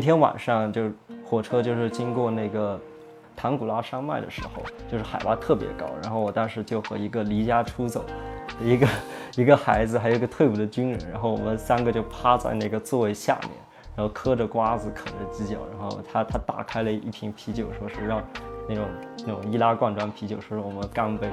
[0.00, 0.90] 那天晚上就
[1.22, 2.80] 火车就是经过那个
[3.36, 8.88] 唐古拉山脉的时候，就是海拔特别高，然后我当时就和一个离家出走的一个
[9.36, 13.50] 一个孩子，还有一个退伍的军人，然后我们三个就趴在那个座位下面，
[13.94, 18.22] 然后嗑着瓜子，啃着鸡脚，然后他他打开了一瓶啤酒，说是让
[18.66, 18.86] 那种
[19.18, 21.28] 那种易拉罐装啤酒，说是我们干杯。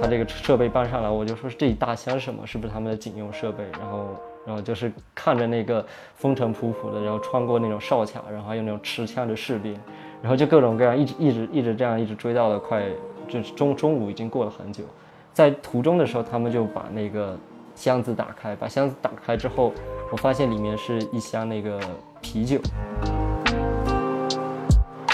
[0.00, 2.46] 他这个设备搬上来，我就说这一大箱什么？
[2.46, 3.64] 是不是他们的警用设备？
[3.78, 9.78] 然后，然后就是看着那个风尘仆仆的，然后穿过那种哨卡，然后还有那种持枪的士兵，
[10.20, 12.84] 然后就各种各样，一直一直一直这样，一直追到了快，
[13.28, 14.84] 就是中中午已经过了很久。
[15.32, 17.38] 在途中的时候，他们就把那个
[17.74, 19.72] 箱子打开，把箱子打开之后，
[20.10, 21.80] 我发现里面是一箱那个
[22.20, 22.60] 啤酒。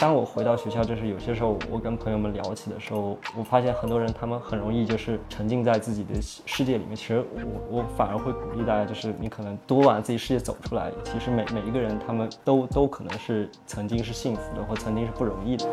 [0.00, 6.94] 当我回到学校，就是有些时候我跟朋友们聊起的时候，我发现很多人他们很容易就是沉浸在自己的世界里面。
[6.94, 10.92] 其实我我反而会鼓励大家，就是你可能多往自己世界走出来。
[11.02, 15.66] 其实每每一个人他们都都可能是曾经是幸福的，或曾经是不容易的。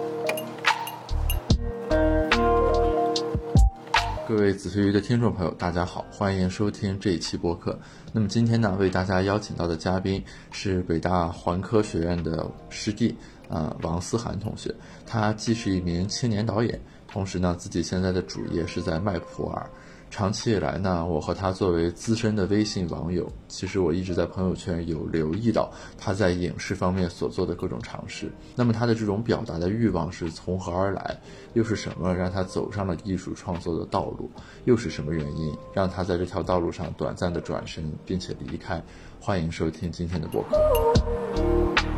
[4.27, 7.77] 各位子非鱼的听众朋友，大家好，欢迎收听这一期播客。
[8.11, 13.15] 那么今天呢，为大家邀请到的嘉宾是北大环科学院的师弟。
[13.47, 14.73] 呃，王思涵同学，
[15.05, 19.69] 他既是一名青年导演，同时呢，自己现在的主业是在卖普洱。
[20.11, 28.31] 长期以来呢，我和他作为资深的微信网友，其实我一直在朋友圈有留意到他在影视方面所做的各种尝试。
[28.55, 31.17] 那么他的这种表达的欲望是从何而来？
[31.53, 34.29] 又是什么让他走上了艺术创作的道路？
[34.63, 38.81] 又是什么原因让他在这条道路上短暂的转身并且离开？
[39.19, 41.94] 欢迎收听今天的播客。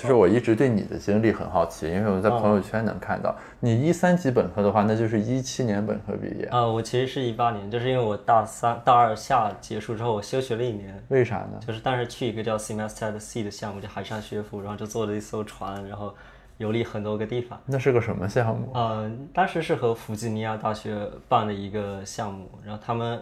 [0.00, 6.66] 其实我一直对你的经历很好奇，因为我在朋友圈能看到你一三级本科的话，那就是一七年本科毕业啊。
[6.66, 10.98] 我其实是一八年，就是因为我大三、大二下结束之后，我休学了一年。
[11.08, 11.60] 为啥呢？
[11.66, 16.14] 就是当时去一个叫 Semester C 的项目，就海上学府，然后就坐了一艘船，然后
[16.56, 17.60] 游历很多个地方。
[17.66, 18.72] 那是个什么项目？
[18.74, 20.96] 嗯，当时是和弗吉尼亚大学
[21.28, 23.20] 办的一个项目，然后他们。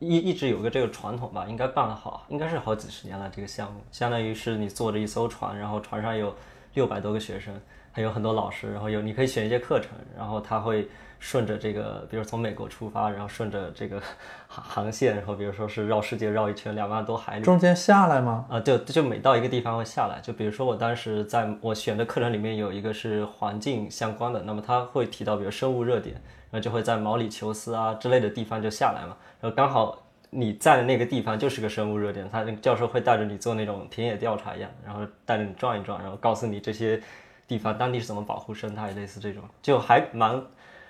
[0.00, 3.30] 一一直有个这个传统吧，应该办了好，应该是好几十年了。
[3.34, 6.34] 这个项目相当于是你坐着一艘船，然后船上有
[6.74, 7.54] 六百多个学生，
[7.92, 10.88] 还有很多老师，然后有你可以选一些课程，然后他会
[11.20, 14.02] 顺着这个，比如从美国出发，然后顺着这个
[14.48, 18.44] 航 航线，然后比如说是绕世界绕一圈两万多海里，中间下来吗？
[18.50, 20.20] 啊，就就每到一个地方会下来。
[20.20, 26.20] 就比如说我当时在我选的课程里面有一个是环境相关的，那么他会提到比如生物热点。
[26.50, 36.98] 然后就会在毛里求斯啊之类的地方就下来嘛，然后刚好你在的那个地方就是个生物热点，他那个教授会带着你做那种田野调查一样，然后带着你转一转，然后告诉你这些
[37.46, 40.42] 地方当地是怎么保护生态，类似这种，就还蛮。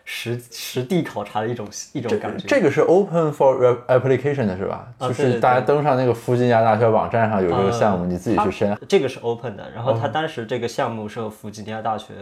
[0.06, 3.56] 实实地考察的一种一种感觉，这个是 open for
[3.86, 4.86] application 的是吧？
[5.00, 8.78] 就是大家登上那个弗吉尼亚大学网站上有这个项目，你自己去申。
[8.86, 12.12] 这个是 open 的，然后他当时这个项目是和弗吉尼亚大学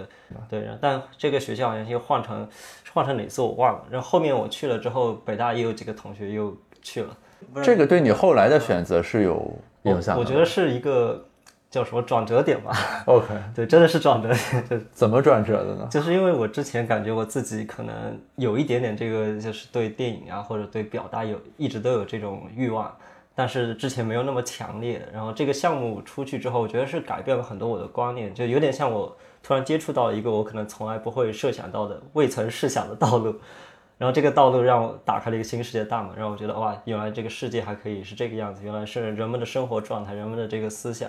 [0.49, 2.49] 对，但这个学校好像又换成
[2.93, 3.85] 换成哪次我忘了。
[3.91, 7.17] 然后后面我去了之后，北大也有几个同学又去了。
[7.63, 10.19] 这个对你后来的选择是有影响？
[10.19, 11.25] 我觉得是一个。
[11.73, 12.71] 叫什么转折点吧
[13.07, 14.69] ？OK， 对，真的是转折点。
[14.69, 15.89] 就 怎么转折的呢？
[15.91, 17.95] 就是因为我之前感觉我自己可能
[18.37, 22.95] 有一点点这个，就是对电影啊或者对表达有一直都有这种欲望，
[23.35, 25.01] 但是之前没有那么强烈。
[25.15, 33.35] 然后这个项目出去之后，我觉得是改变了很多我的观念，就有点像我突然接触到一个我可能从来不会设想到的、未曾试想的道路。
[33.99, 41.09] 然后这个道路让我打开了一个新世界大门，让我觉得哇，原来这个世界还可以是这个样子，原来是人们的生活状态、人们的这个思想。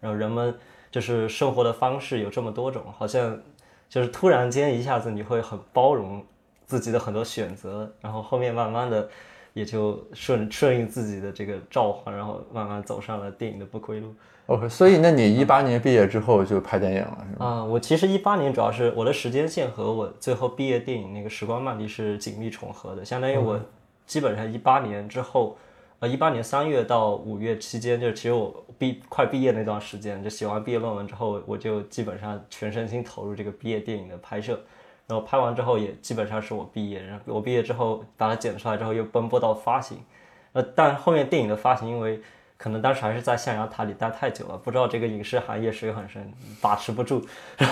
[0.00, 0.54] 然后人们
[0.90, 3.40] 就是生活的方式有这么多种，好像
[3.88, 6.22] 就是突然间一下子你会很包容
[6.66, 9.08] 自己的很多选择，然后后面慢慢的
[9.54, 14.14] 也就顺顺应自己的这个召唤，然后慢慢走上了电影的不归路。
[14.46, 17.46] OK，所以那你一八年毕业之后就拍电影了，是吗？
[17.46, 23.60] 啊，我其实一八年主要是我的时间线和我最后毕业电影那个《时光漫递》是紧密重合的，相当于我
[24.06, 25.56] 基本上一八年之后。
[26.00, 34.60] 呃一八年三月到五月期间，就是其实我毕快毕业那段时间，就写完毕业论文之后，我就基本上全身心投入这个毕业电影的拍摄。
[35.06, 37.00] 然后拍完之后，也基本上是我毕业。
[37.00, 39.98] 然后我毕业之后把它剪出来之后，又奔波到发行。
[40.52, 42.20] 呃，但后面电影的发行，因为
[42.64, 46.32] 可能当时还是在象牙塔里待太久了，不知道这个影视行业水很深，
[46.62, 47.22] 把持不住。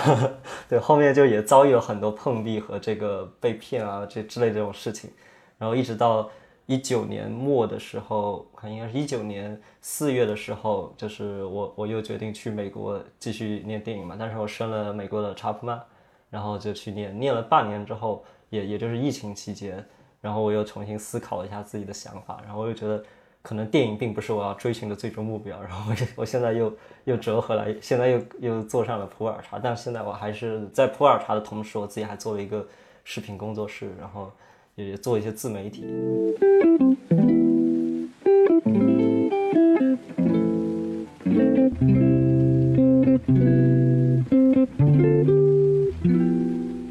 [0.69, 5.09] 对，后面就也遭遇了很多碰壁和这个被骗啊这之类这种事情。
[5.57, 6.29] 然后一直到。
[6.65, 14.15] 一九年末的时候，看应该是一九年四月的时候，就是我我又决定去美国继续念电影嘛。
[14.17, 15.77] 但是我申了美国的查普曼，
[16.29, 19.85] 然后就去念，念了半年之后，也也就是疫情期间，
[20.21, 23.03] 然后我又重新思考了一下自己的想法，然后我又觉得
[23.43, 26.73] 可能电影并不是我要追寻的最终目标，然后我现在又
[27.03, 32.65] 又折回来，现在又又做上了普洱茶，但现在我还是在普洱茶的同时，我自己还做了一个
[33.03, 34.31] 视频工作室，然后
[34.75, 35.83] 也做一些自媒体。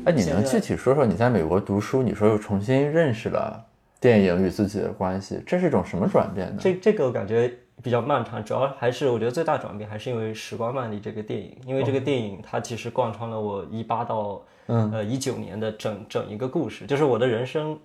[0.05, 3.65] 哎，你能具体说说你在美国读书，你说又重新认识了
[4.03, 6.57] 电影与自己的关系，这是一种什么转变呢？
[6.61, 17.79] 这这个我感觉比较漫长，主要还是我觉得最大转变还是因为《时光漫里》这个电影，因为这个电影它其实贯穿了我一八到呃一九年的整整一个故事，就是我的人生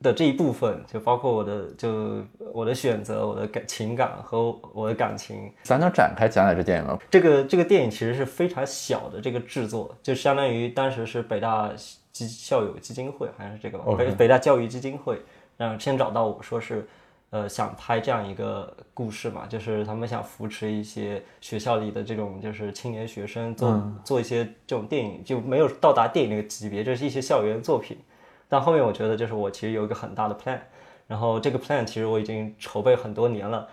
[0.00, 2.24] 的这一部分，就包括我的就
[2.54, 5.52] 我的选择、我的感情感和我的感情。
[5.64, 6.98] 咱能展开讲讲这电影吗？
[7.10, 11.70] 这个这个电影其实是非常小的这个制作，就相当于当时是北大
[12.10, 15.20] 基校友基金会，好像是这个吧，北北大教育基金会，
[15.58, 16.88] 然后先找到我说是，
[17.28, 27.98] 呃，想拍这样一个故事嘛，就是他们想扶持一些学校里的这种就是青年学生做、做一些这种电影，就没有到达电影那个级别，就是一些校园作品。
[28.48, 30.58] 但后面我觉得就是我其实有一个很大的 plan，
[31.06, 33.68] 然后这个 plan 其实我已经筹备很多年了。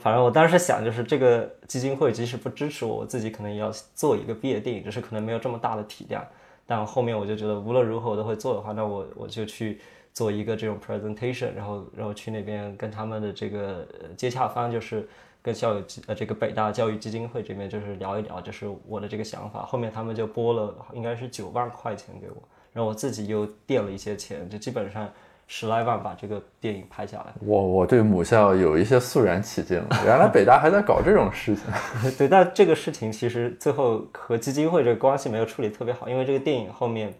[0.00, 6.24] 反正我当时想，就是这个基金会即使不支持我，我自己可能也要做一个毕业电影，只是可能没有这么大的体量。
[6.66, 9.80] 但后面我就觉得无论如何我都会做的话，那我我就去
[10.14, 15.06] 做一个这种 presentation，然后然后去那边跟他们的这个接洽方，就是
[15.42, 19.62] 跟校友基呃这个北大教育基金会这边就是聊一聊，就是我的这个想法。
[19.66, 22.36] 后面他们就拨了应该是九万块钱给我。
[22.72, 25.08] 然后我自己又垫了一些钱，就基本上
[25.46, 27.32] 十来万把这个电影拍下来。
[27.40, 31.64] 我我对母校有一些肃然起敬，原来北大还在搞这种事情。
[32.18, 37.14] 对，但这个事情其实最后和基金会这个关系没有处理特别好，因为这个电影后面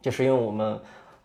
[0.00, 0.80] 就是因为我们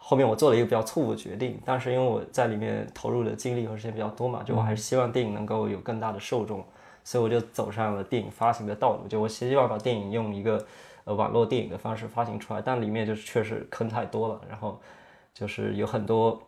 [0.06, 6.64] 后面我做了一个比较错误的决定，但是因为我在里面投入的精力和时间比较多嘛，就我还是希望电影能够有更大的受众，
[7.04, 10.64] 所以我就走上了电影发行的道路，就我希望把电影用一个。
[11.06, 14.80] 呃，网络电影的方式发行出来，但里面就是确实坑太多了，然后
[15.34, 16.42] 就是有很多，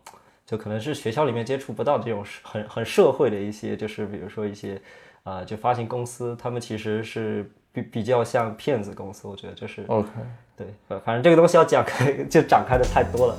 [0.45, 4.81] 就可能是学校里面接触不到这种很很社会的一些，就是比如说一些，
[5.23, 10.07] 啊，就发行公司，他们其实是比比较像骗子公司，我觉得就是 OK，
[10.55, 10.65] 对，
[11.03, 13.35] 反正这个东西要讲开 就展开的太多了。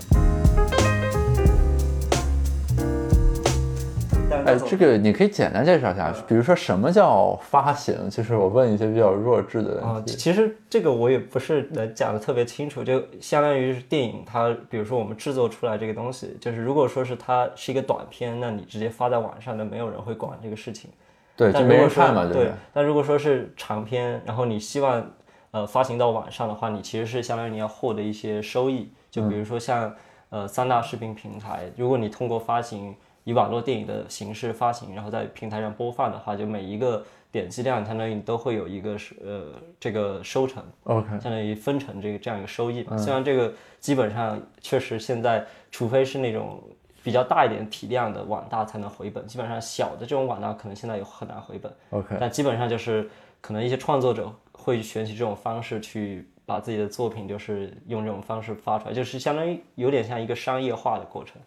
[4.44, 8.10] 哎，这个你可以简单介绍一下，比如说什么叫发行？
[8.10, 20.90] 就是我问一些比较弱智的啊，其实这个我也不是能讲的特别清楚，就相当于是电影，它比如说我们制作出来这个东西，就是如果说是它是一个短片，那你直接发在网上，那没有人会管这个事情。
[21.36, 22.52] 对，就没人看嘛，对。
[22.72, 25.10] 但如果说是长片，然后你希望
[25.50, 29.94] 呃发行到网上的话，你其实是相当于你要获得一些收益，就比如说像
[30.30, 32.94] 呃三大视频平台，如果你通过发行。
[33.28, 42.96] 以网络电影的形式发行，然后在平台上播放的话，就每一个点击量相当于你都会有一个是呃这个收成，OK，相当于分成这个这样一个收益嘛。
[42.96, 46.62] 虽然这个基本上确实现在，除非是那种
[47.06, 52.16] 比较大一点体量的网大才能回本，基本上小的这种网大可能现在也很难回本，OK。
[52.18, 53.08] 但基本上就是
[53.40, 61.40] 可能一些创作者会选取这种方式去把自己的作品就是用这种方式发出来，就是相当于有点像一个商业化的过程。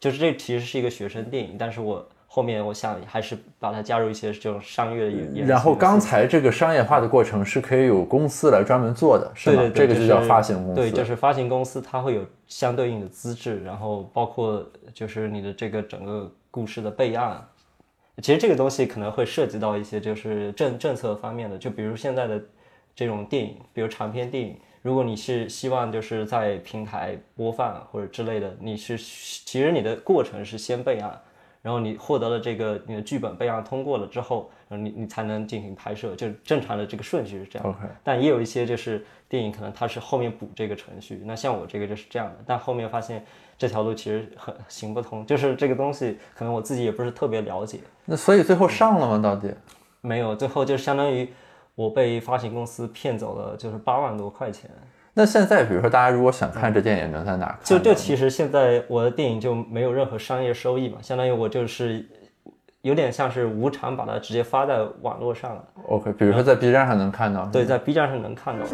[0.00, 9.70] 就是这其实是一个学生电影，但是我后面我想还是把它加入一些这种商业的元然后刚才这个商业化的过程是可以有公司来专门做的，是吗？
[9.72, 10.80] 这个就叫发行公司。
[10.80, 17.40] 对，就是发行公司，它会有相对应的资质，然后包括就是你的这个整个故事的备案。
[18.20, 22.42] 其实这个东西可能会涉及到一些就是政政策方面的，就比如现在的
[22.96, 24.56] 这种电影，比如长篇电影。
[24.82, 31.16] 如果你是希望就是在平台播放或者之类的，你是其实你的过程是先备案，
[31.64, 37.66] 然后你获得了这个你的剧本备案通过了之后，然后你你才能进行拍摄，就正常的这个顺序是这样。
[37.66, 37.78] OK。
[38.02, 43.24] 但也有一些就是电影可能它是后面补这个程序，那像我这个就是这样的，但后面发现
[43.56, 47.80] 这条路其实很行不通，就是这个东西可能我自己也不是特别了解。
[48.04, 49.18] 那所以最后上了吗？
[49.18, 49.50] 到底？
[50.02, 51.28] 没有，最后就相当于。
[51.76, 54.70] 我被发行公司骗走了，就是八万多块钱。
[55.16, 57.58] 那现在，比如说大家如果想看这电影，能在哪看？
[57.62, 62.04] 就就其实现在我的电影就没有任何商业收益嘛，相当于我就是
[62.82, 65.64] 有点像是无偿把它直接发在网络上了。
[65.86, 67.46] OK，比如说在 B 站上能看到。
[67.46, 68.66] 对，在 B 站上能看到。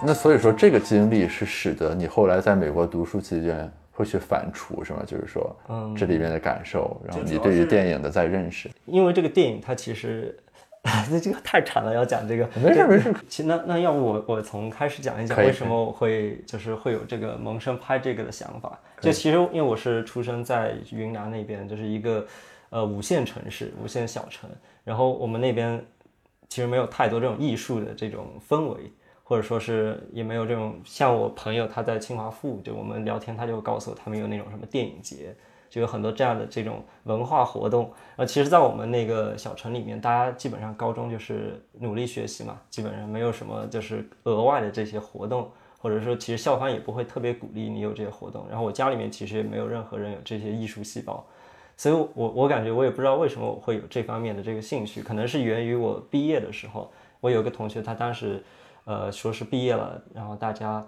[0.00, 5.02] 那所以说，这个经历是使得你后来在美国读书期间会去反刍，是吗？
[5.04, 8.70] 就是说，嗯这里面的感受，然后你对于电影的再认识。
[8.86, 10.38] 因为这个电影它其实，
[11.10, 12.48] 那这个太长了，要讲这个。
[12.62, 13.12] 没事没事。
[13.28, 18.78] 其实那那要不我我从开始讲一讲为什么我会就是会有这个萌生拍这个的想法。
[19.00, 22.24] 就其实因为我是出生在云南那边，就是一个
[22.70, 24.48] 呃五线城市、五线小城，
[24.84, 25.84] 然后我们那边
[26.48, 28.92] 其实没有太多这种艺术的这种氛围。
[29.28, 35.36] 或者说是也没有这种像我朋友他在清华附，就我们聊天，他就告诉我他们有那种什么电影节，
[35.68, 37.92] 就有很多这样的这种文化活动。
[38.16, 48.46] 呃，其实，在我们那个小城里面，大家基本上高中就是努力学习嘛，基本上没有什么就是额外的这些活动，或者说其实校方也不会特别鼓励你有这些活动。
[48.48, 51.22] 然后我家里面其实也没有任何人有这些艺术细胞，
[51.76, 58.42] 所以我我感觉我也不知道为什么我会有这方面的这个兴趣，可能是源于我毕业的时候，我有个同学他当时。
[58.88, 60.82] 呃，说是毕业了，然后大家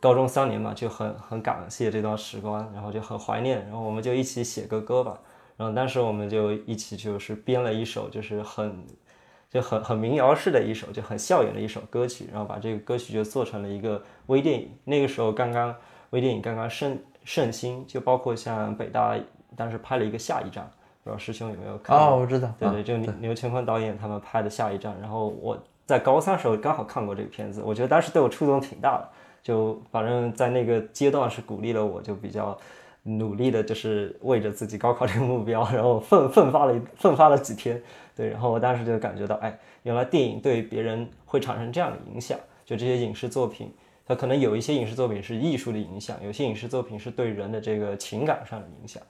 [0.00, 5.18] 高中三年嘛，就很很感谢这段时光，然后就很怀念，然后我们就一起写个歌吧。
[5.56, 8.86] 然后当时我们就一起就是编了一首，就是很
[9.50, 14.70] 就很很民谣式的一首，就很校园的一首歌曲，然后把这个歌曲就做成了一个微电影。
[14.84, 15.74] 那个时候刚刚
[16.10, 19.18] 微电影刚刚盛盛行，就包括像北大
[19.56, 20.64] 当时拍了一个下一站，
[21.02, 21.98] 不知道师兄有没有看？
[21.98, 25.60] 哦，我知道，对对，就牛牛乾坤导演他们拍的下一站，然后我。
[25.86, 29.08] 在高三时候刚好看过这个片子，我觉得当时对我触动挺大的，
[29.42, 32.58] 就反正在那个阶段是鼓励了我，就比较
[33.04, 37.80] 努力的，就是为着自己高考这个目标，然后奋奋发了奋发了几天，
[38.16, 43.72] 对，然后我当时就感觉到，哎，原来电影对别人会产生这样的影响，就这些影视作品，
[44.04, 49.00] 它可能有一些影视作品是艺术的影响，有些影视作品是对人的这个情感上的影响。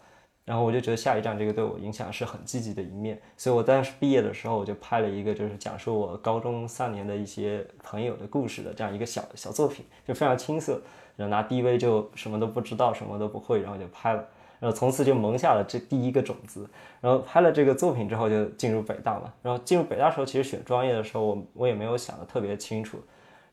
[0.47, 10.81] 然后我就觉得下一站这个对我影响是很积极的一面，所以我当时毕业的时候我就拍了一个就是讲述我高中三年的一些朋友的故事的这样一个小小作品，就非常青涩，
[11.17, 14.25] 然后拿 DV 就什么都不知道，什么都不会，然后就拍了，
[14.61, 16.71] 然后从此就萌下了这第一个种子。
[17.01, 23.01] 然后拍了这个作品之后就进入北大嘛，然后进入北大时候其实选专业的时候我我也没有想的特别清楚，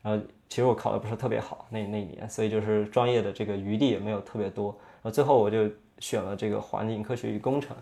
[0.00, 4.70] 然后其实我考的不是特别好那那一年，所以就是专业的这个余地也没有特别多，
[5.02, 5.68] 然后最后我就。
[5.98, 7.76] 选了这个环境科学与工程，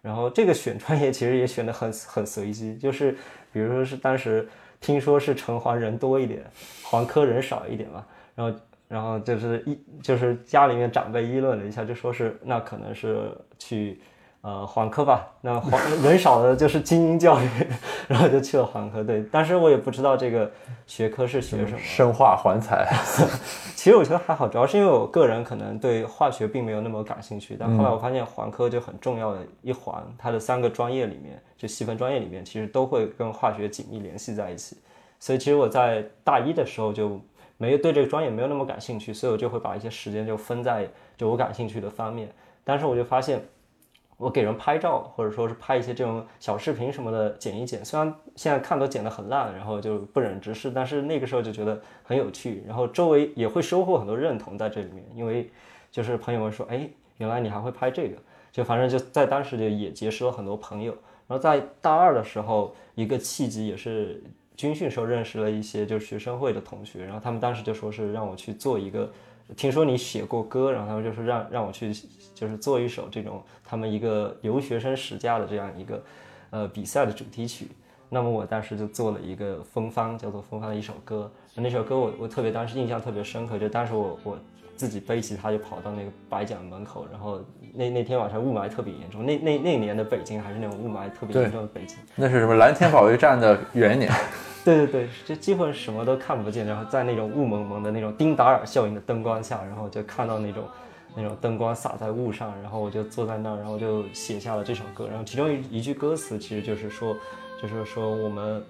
[0.00, 3.12] 然后这个选专业其实也选的很很随机，就是
[3.52, 4.48] 比如说是当时
[4.80, 6.44] 听说是城环人多一点，
[6.82, 8.04] 环科人少一点嘛，
[8.34, 14.00] 然后然后就是一就是家里面长辈议论了一下，就说是那可能是去。
[14.42, 17.48] 呃，环科吧，那环 人少的就是精英教育，
[18.08, 19.00] 然后就去了环科。
[19.04, 20.50] 对，当时我也不知道这个
[20.84, 22.84] 学科是学什么，生化环材。
[23.76, 27.56] 其实我觉得还好，主要是因为我个人可能对化学并没有那么感兴趣。
[27.56, 34.76] 但后来我发现环科就很重要的一环，它的三个专业里面，就细分专业里面，其实都会跟化学紧密联系在一起。
[35.20, 37.20] 所以其实我在大一的时候就
[37.58, 42.28] 没有对这个专业没有那么感兴趣，所以我就会把一些时间就分在就我感兴趣的方面。
[42.64, 43.40] 但是我就发现。
[44.22, 47.84] 我给人拍照，或者说是拍一些这种小视频什么的，剪一剪。
[47.84, 55.04] 虽然现在看都剪得很烂，然后就不忍直视，但是那个时候就觉得很有趣，然后周围也会收获很多认同在这里面。
[55.12, 55.50] 因为
[55.90, 58.16] 就是朋友们说，哎，原来你还会拍这个，
[58.52, 60.92] 就反正就在当时就也结识了很多朋友。
[61.26, 64.22] 然后在大二的时候，一个契机也是
[64.54, 69.10] 军训时候认识了一些就是学生会的同学，然后他们当时就说是让我去做一个。
[69.56, 71.92] 听说你写过歌，然后他们就是让让我去，
[72.34, 76.02] 就是做一首这种他们一个留学生实价的这样一个，
[76.50, 77.68] 呃比赛的主题曲。
[78.08, 81.30] 那么我当时就做了一个风帆，叫做风帆的一首歌。
[81.54, 84.38] 那首歌我我特别当时印象特别深刻，就当时我我
[84.76, 87.40] 自己背吉他就跑到那个白奖门口，然后
[87.72, 91.96] 那那天晚上雾霾特别严重，那那那年的北京还是那种雾霾特别严重的北京。
[92.14, 94.10] 那是什么蓝天保卫战的元年。
[94.64, 100.64] 对 对对，就几乎什么都看不见，然后在那种雾蒙蒙的那种丁达尔效应的灯光下，然后就看到那种
[101.16, 105.06] 那种灯光洒在雾上，然后我就坐在那儿，然后就写下了这首歌。
[105.08, 107.16] 然后其中一一句歌词其实就是说，
[107.60, 108.64] 就是说我们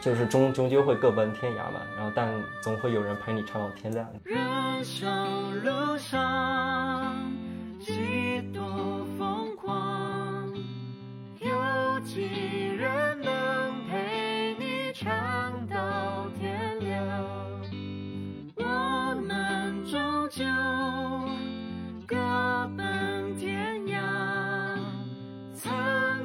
[0.00, 2.28] 就是终终究会各奔天涯嘛，然后但
[2.62, 4.08] 总会有人陪你唱到天亮。
[4.24, 4.38] 人
[4.84, 7.14] 生路上
[7.78, 10.48] 几多疯狂，
[11.40, 12.71] 有几
[25.62, 25.70] 曾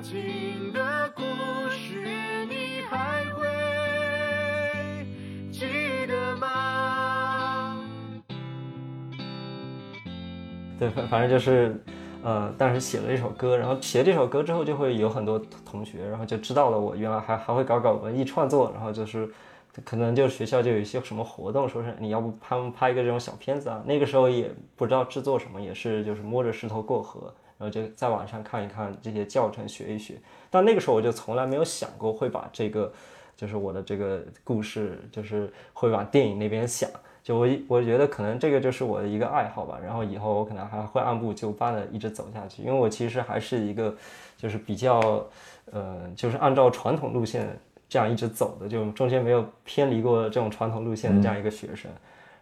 [0.02, 1.22] 经的故
[1.70, 2.02] 事，
[2.50, 5.06] 你还会
[5.52, 7.78] 记得吗？
[10.80, 11.80] 对，反反正就是。
[12.24, 19.30] 呃，当时写了一首歌，然后写这首歌之后，就会有很多同学，然后就知道了我原来还还会搞搞文艺创作，然后就是
[19.86, 23.82] 可能就学校就有一些什么活动，说是你要不他们拍一个这种小片子啊。
[23.86, 30.16] 那个时候也不知道制作什么，也是就是摸着石头过河，然后就在网上看一看这些教程，学一学。
[30.50, 32.92] 但那个时候我就从来没有想过会把这个，
[33.36, 36.90] 就是我的这个故事，就是会往电影那边想。
[37.24, 43.94] 就我我觉得可能这个就是我的一个爱好吧，然后以后我可能还会按部就班的一直走下去，因为我其实还是一个
[44.38, 45.26] 就是比较
[45.72, 47.48] 呃就是按照传统路线
[47.90, 51.92] 这样一直走的，就中间没有偏离过这种传统路线的这样一个学生。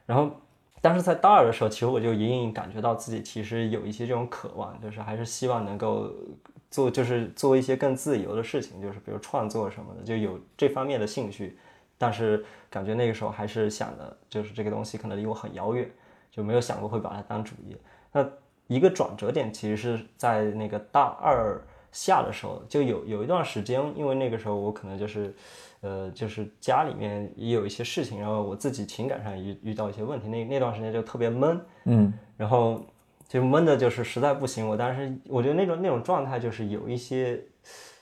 [0.06, 0.30] 然后，
[0.86, 6.14] 但是在大二的时候，其实我就隐隐感觉到自己其实有一些这种渴望，就是还是希望能够
[6.70, 11.58] 做就是做一些更自由的事情，就是比如创作什么的，就有这方面的兴趣。
[11.98, 15.90] 但是感觉那个时候还是想的，就是这个东西可能离我很遥远，
[16.30, 17.76] 就没有想过会把它当主业。
[18.12, 18.24] 那
[18.68, 21.60] 一个转折点其实是在那个大二
[21.92, 25.34] 下的时候，就有有一段时间，因为那个时候我可能就是，
[25.86, 32.84] 呃，就是家里面也有一些事情，然后我自己情感上遇遇到一些问题，那那段时间就特别闷，嗯，然后
[33.28, 34.68] 就闷的就是实在不行。
[34.68, 37.40] 我当时我觉得那种那种状态就是有一些。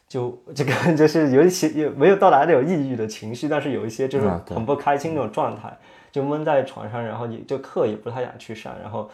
[0.05, 5.75] 就这个 就是有一些也没有到达那种抑郁的情绪，但是有一些就是很不开心那种状态，
[6.11, 9.09] 就闷在床上，然后你就课也不太想去上，然后，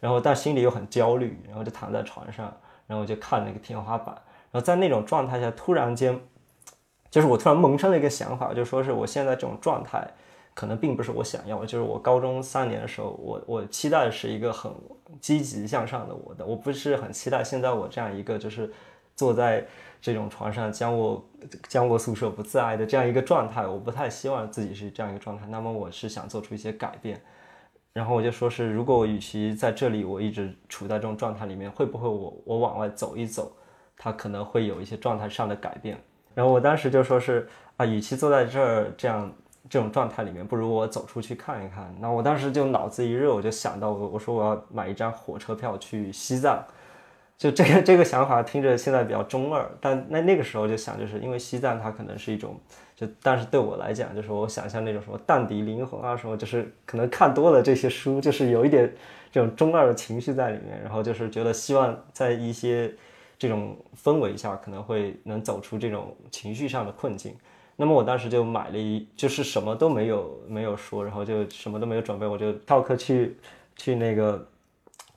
[0.00, 2.52] 然后但心里又很焦虑，然后就躺在床上，
[2.88, 4.12] 然后就看那个天花板，
[4.50, 6.18] 然后在那种状态下，突然间，
[7.10, 10.08] 就是我突然萌生了一个想法，就说是我现在这种状态
[10.54, 14.72] 可能并不是我想要的，就是我高中三年的时候，我我期待的是一个很
[15.20, 18.72] 积极向上的我的，我不是很期待现在我这样一个就是
[19.16, 19.66] 坐在。
[20.02, 21.22] 这种床上将我
[21.68, 25.44] 将我宿舍不自爱的这样一个状态，我不太希望自己是这样一个状态。
[25.48, 27.20] 那么我是想做出一些改变，
[27.92, 33.52] 然后我就说是，如果我与其在这里我一直处在这种状态里面，会不会我我往外走一走，
[33.94, 36.02] 它可能会有一些状态上的改变。
[36.34, 39.30] 然后我当时就说是啊，与其坐在这儿这样
[39.68, 41.94] 这种状态里面，不如我走出去看一看。
[42.00, 46.64] 那我当时就脑子一热，我就想到我我说我要买一张火车票去西藏。
[47.38, 52.54] 就这个这个想法听着现在比较中二，但那那个时候就想，就是因为西藏它可能是一种，
[52.94, 58.92] 就但是对我来讲，就是我想象那种什么荡涤灵魂啊什么，就是可能看多了这些书，就是有一点
[59.32, 62.92] 这种中二的情绪在里面，然后就是觉得希望在一些
[63.40, 67.34] 这种氛围下，可能会能走出这种情绪上的困境。
[67.74, 73.36] 那么我当时就买了一，就是什么都没有没有说，然后就什么都没有准备，我就跳课去
[73.74, 74.46] 去那个。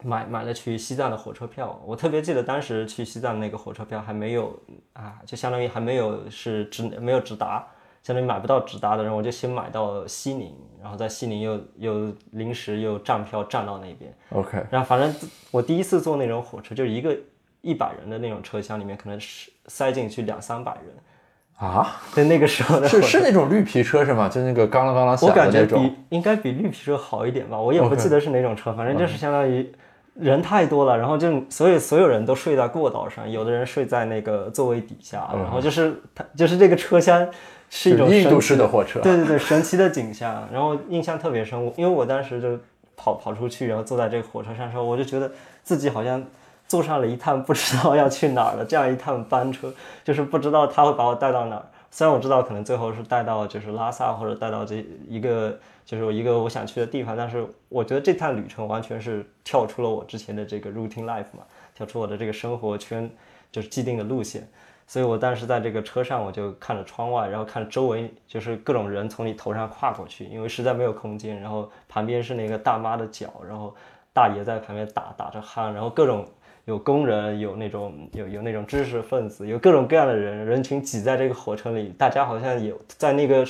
[0.06, 4.54] 买买了去西藏的火车票，我特别记得当时去西藏那个火车票还没有
[4.92, 7.66] 啊，就相当于还没有是直没有直达，
[8.04, 14.14] 相当于买不到直达的，然后我就先买到西宁，然后在西宁又又临时又站票站到那边。
[14.32, 17.18] OK，然后反正我第一次坐那种火车，就一个
[17.64, 22.00] 一百人的那种车厢里面，可能是塞进去两三百人啊。
[22.14, 24.30] 在那个时候的是是那种绿皮车是吗？
[24.30, 25.80] 就那个刚啷刚啷响的那种。
[25.80, 29.68] 我感觉比应该比绿皮车好一点吧，我也不记得是哪种车，反正就是相当于。
[30.16, 37.28] 人太多了，然后就所有所有人都睡在过道上，有的人睡在那个座位底下，然后就是它就是这个车厢
[37.68, 42.60] 是一种印度式的火车，对对对，神奇的景象，然后印象特别深，因为我当时就
[42.96, 45.32] 跑跑出去，然后坐在这个火车上时候，我就觉得
[45.64, 46.24] 自己好像
[46.68, 49.72] 坐上了一趟不知道要去哪儿的这样一趟班车，
[50.04, 51.64] 就是不知道他会把我带到哪儿。
[51.92, 61.44] 虽然我知道可能最后是带到就是拉萨或者带到这一个就是一个我想去的地方，但是我觉得这趟旅程完全是跳出了我之前的这个 routine life 嘛，
[61.76, 63.08] 跳出我的这个生活圈，
[63.52, 64.48] 就是既定的路线。
[64.88, 71.40] 所以我当时在这个车上，我就看着窗外，然后看周围就是各种人从你头上跨过去，因为实在没有空间。
[71.40, 73.76] 然后旁边是那个大妈的脚，然后
[74.12, 76.26] 大爷在旁边打打着鼾，然后各种。
[76.66, 83.46] 有工人，有那种有有那种知识分子，有各种各样的人，人群挤在这个火车里，大家好像也在那个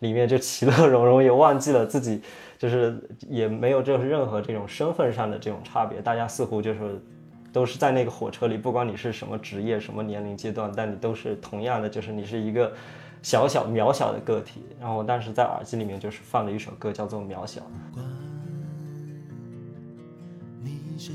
[0.00, 2.20] 里面就其乐融融，也忘记了自己，
[2.58, 2.94] 就是
[3.28, 7.02] 也没有就是任何这种身份上的这种差别，大家似乎就是
[7.54, 12.70] 都是在那个火车里，不管你是什么职业、什么年龄阶段，但你都是同样的，就是你是一个
[13.22, 14.62] 小小渺小的个体。
[14.78, 17.62] 然后我当时在耳机里面就是放了一首歌，叫做《渺小》。
[20.62, 21.14] 你是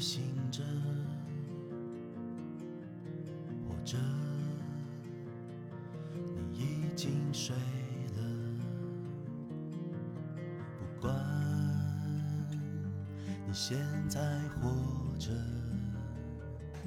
[13.54, 14.20] 现在
[14.62, 14.70] 活
[15.18, 15.30] 着，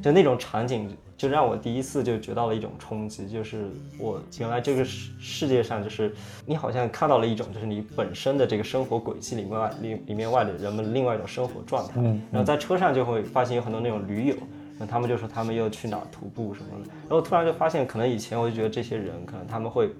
[0.00, 3.68] 就那种场景，就让我第一次就觉到了一种冲击，就是
[3.98, 6.14] 我原来这个世世界上，就是
[6.46, 12.00] 你好像看到了一种，就是你本身的这个生活轨迹里面外里里面外的人们另外一种生活状态。
[12.30, 14.36] 然后在车上就会发现有很多那种驴友，
[14.78, 16.90] 那他们就说他们又去哪儿徒步什么的。
[17.08, 19.90] 然后突然就发现，可能以前我就觉得这些人可能他们会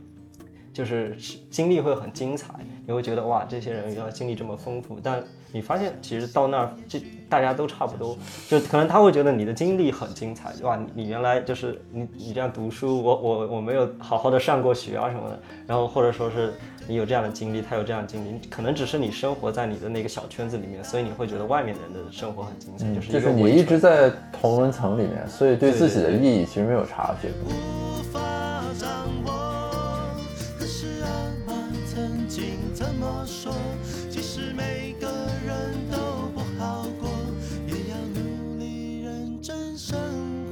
[0.73, 1.17] 就是
[1.51, 2.55] 经历会很精彩，
[2.87, 4.99] 你会觉得哇，这些人原来经历这么丰富。
[5.03, 8.17] 但你发现其实到那儿，这大家都差不多，
[8.49, 16.55] 就可能他会觉得你的经历很精彩，哇，你原来就是你你这样读书，我我我没有好好的上过学啊什么的，然后或者说是
[16.87, 27.29] 你有这样的经历，他有这样的经历，可能只是你生活在你的那个小圈子里面，所以你会觉得外面人的生活很精彩，就是就是你一直在同温层里面，所以对自己的意义其实没有察觉。
[33.27, 33.53] 说，
[34.11, 35.07] 即使每个
[35.47, 35.97] 人都
[36.35, 37.09] 不好过，
[37.67, 39.99] 也要努力认真生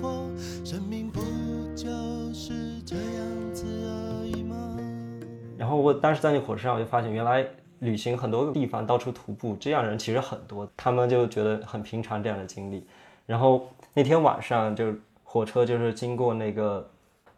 [0.01, 0.29] 活。
[0.65, 1.21] 生命不
[1.75, 1.89] 就
[2.35, 4.79] 是这样子而已吗
[5.57, 7.47] 然后我当时在那火车上，我就发现原来
[7.81, 12.87] 旅行很多地方，到处徒步，这样人其实很多，他们就觉得很平常这样的经历。
[13.27, 14.95] 然后那天晚上，就
[15.25, 16.89] 火车就是经过那个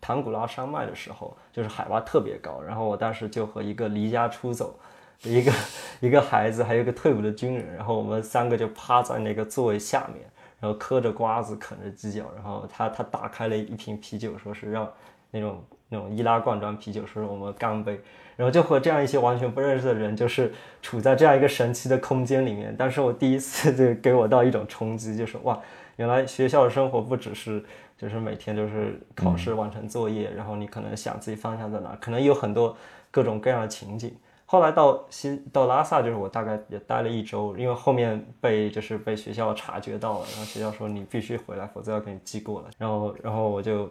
[0.01, 2.61] 唐古拉山脉的时候，就是海拔特别高。
[2.61, 4.79] 然后我当时就和一个离家出走，
[5.23, 5.53] 一个
[6.01, 10.25] 一个孩子，还有一个退伍的军人，然后我们三个就趴在那个座位下面，
[10.61, 12.31] 然后嗑着瓜子，啃着鸡脚。
[12.35, 14.91] 然后他他打开了一瓶啤酒，说是让
[15.31, 15.63] 那种。
[15.93, 18.01] 那种易拉罐装啤酒，说是我们干杯，
[18.37, 22.73] 然后就和这样一些完全不认识的人，就是处在这样一个神奇的空间里面。
[22.79, 25.59] 但是我第一次就给我到一种冲击，就是哇，
[25.97, 27.61] 原来学校的生活不只是
[27.99, 32.77] 就是每天就是考试完成作业，然后你可能想自己方向在哪，可能有很多
[33.11, 34.15] 各种各样的情景。
[34.51, 42.71] 后来到西到拉萨，就是我大概也待了一周，因为后面被就是被学校察觉到了，然后学校说你必须回来，否则要给你记过了。
[42.77, 43.89] 然后然后我就。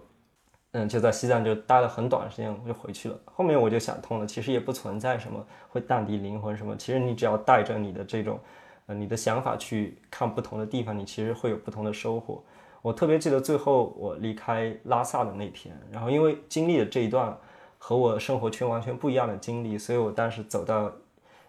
[0.74, 3.20] 嗯，就在西藏就待了很短时间，我就回去了。
[3.26, 6.76] 后面我就想通了，其实也不存在什么会荡涤灵魂什么。
[6.78, 8.40] 其实你只要带着你的这种，
[8.86, 12.44] 呃，你的想法去看不同的地方，你其实会有不同的收获。
[12.84, 17.36] 我特别记得最后我离开拉萨的那天，然后因为经历了这一段
[17.80, 20.92] 和我生活圈完全不一样的经历，所以我当时走到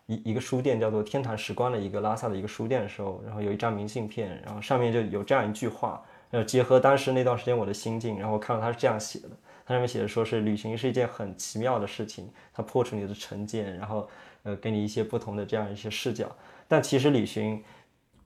[0.06, 6.02] 一一个书店，叫做天堂时光的一个拉萨的一个书店的时候，然后有一张明信片，然后上面就有这样一句话。
[6.30, 9.30] 呃，结合当时那段时间我的心境，然后看到他是这样写的，
[9.66, 14.08] 他上面写的说是旅行是一件很奇妙的事情，它破除你的成见，然后
[14.44, 16.30] 呃给你一些不同的这样一些视角。
[16.68, 17.60] 但其实旅行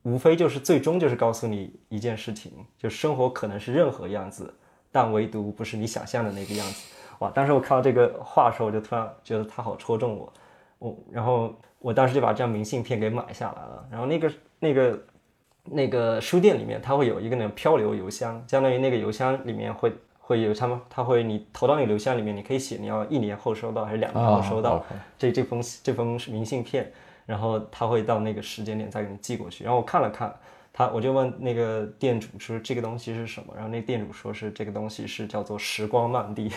[0.03, 4.53] 无非就是最终就是告诉你一件事情，就生活可能是任何样子，
[4.91, 6.83] 但唯独不是你想象的那个样子。
[7.19, 7.29] 哇！
[7.31, 10.33] 当时我看到这个话的时候，我就突然觉得它好戳中我，
[10.79, 14.99] 我然后我当时就把这张明信片给买下来了，然后那个那个。
[15.67, 24.85] 那个书店里面，它会有一个那种漂流邮箱，相当于那个邮箱里面会会有他们，他会你投到那个邮箱里面，你可以写你要一年后收到还是两年后收到
[25.17, 26.93] 这这封这封明信片，
[27.25, 29.63] 然后他会到那个时间点再给你寄过去。
[29.63, 30.31] 然后我看了看，
[30.71, 36.51] 他我就问那个店主说这个东西是什么，然后那店主说是这个东西是叫做时光漫递，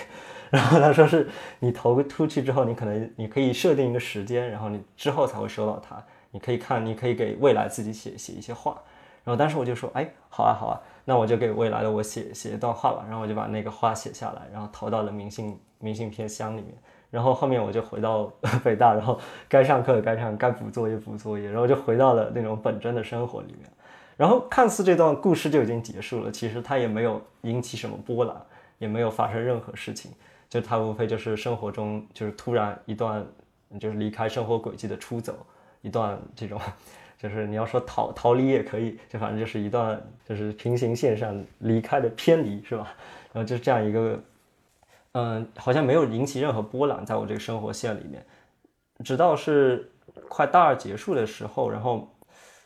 [0.51, 1.29] 然后他说是
[1.61, 8.81] 你投出去之后，你可能你可以设定一个时间，然后你之后才会收到它，你可以看，你可以给未来自己写写一些话。
[9.25, 13.05] 然后当时我就说，哎，好啊，好啊，那我就给未来的我写写一段话吧。
[13.07, 16.75] 然后我就把那个话写下来，然后投到了明信明信片箱里面。
[17.11, 18.33] 然后后面我就回到
[18.65, 23.71] 北大，然后该上课的该上，该补作业补作业，然后就回到了那种本真的生活里面。
[24.17, 28.37] 然后看似这段故事就已经结束了，其实它也没有引起什么波澜，
[28.79, 30.11] 也没有发生任何事情，
[30.49, 33.27] 就它无非就是生活中就是突然一段
[33.79, 35.35] 就是离开生活轨迹的出走，
[35.83, 36.61] 一段这种。
[37.21, 42.95] 就是你要说逃逃离也可以，就反正就是一段就是平行线上离开的偏离，是吧？
[43.33, 44.23] 然后就是这样一个，
[45.15, 48.25] 嗯，好像没有引起任何波澜，在我这个生活线里面。
[49.05, 49.91] 直到是
[50.29, 52.09] 快大二结束的时候，然后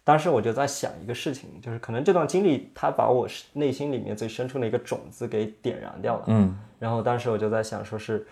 [0.04, 6.24] 当时我就在想一个事情，就是可能这段经历它把我内心里面最深处的一个种子给点燃掉了。
[6.28, 6.58] 嗯。
[6.78, 8.26] 然后当时我就在想，说是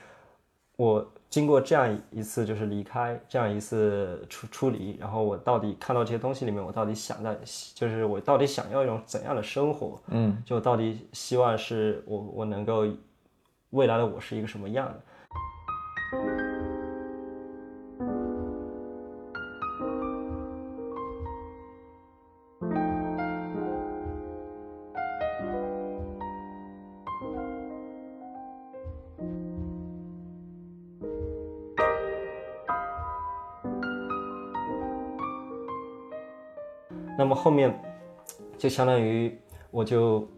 [0.76, 1.12] 我。
[1.30, 7.38] 经过这样一次就是离开，这样一次出出离，然后我到底看到这些东西里面，我到底想的，
[7.72, 9.96] 就是我到底想要一种怎样的生活？
[10.08, 12.84] 嗯，就到底希望是我我能够
[13.70, 16.49] 未来的我是一个什么样的？
[37.30, 37.72] 么后面，
[38.58, 39.38] 就相当于
[39.70, 40.28] 我就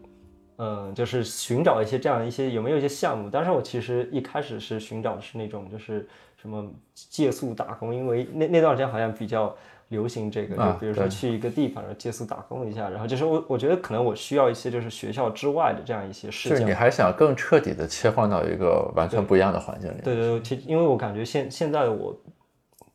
[0.57, 3.29] 嗯，就是寻找一些这样一些有没有一些项目。
[3.31, 9.53] 但是我其实一开始是寻找的是那种就是什么借宿打工，因为那那段时间好像比较
[9.89, 16.51] 流行这个，就比如说去一个地方然后借宿打工一下，然后就是我我觉得可能我需要一些就是学校之外的这样一些事情。
[16.51, 20.01] 就是你还想更彻底的切换到一个完全不一样的环境里。
[20.03, 22.15] 对对对，其因为我感觉现现在的我。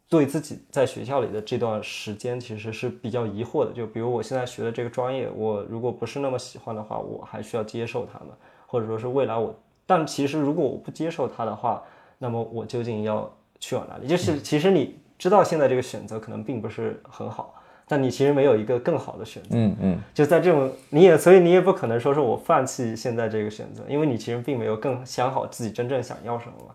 [0.08, 8.30] 对自己在学校里的这段时间其实是比较疑惑的，就比如我现在学的这个专业，我如果不是那么喜欢的话，我还需要接受它吗，
[8.66, 11.82] 或者说是未来我，但其实如果我不接受它的话，
[12.16, 14.06] 那么我究竟要去往哪里？
[14.06, 17.54] 就是其实你知道现在这个选择可能并不是很好，
[17.86, 19.50] 但你其实没有一个更好的选择。
[19.52, 26.74] 嗯嗯，就在这种你也所以你也不可能说是我放弃现在这个选择，因为你其实并没有更想好自己真正想要什么嘛。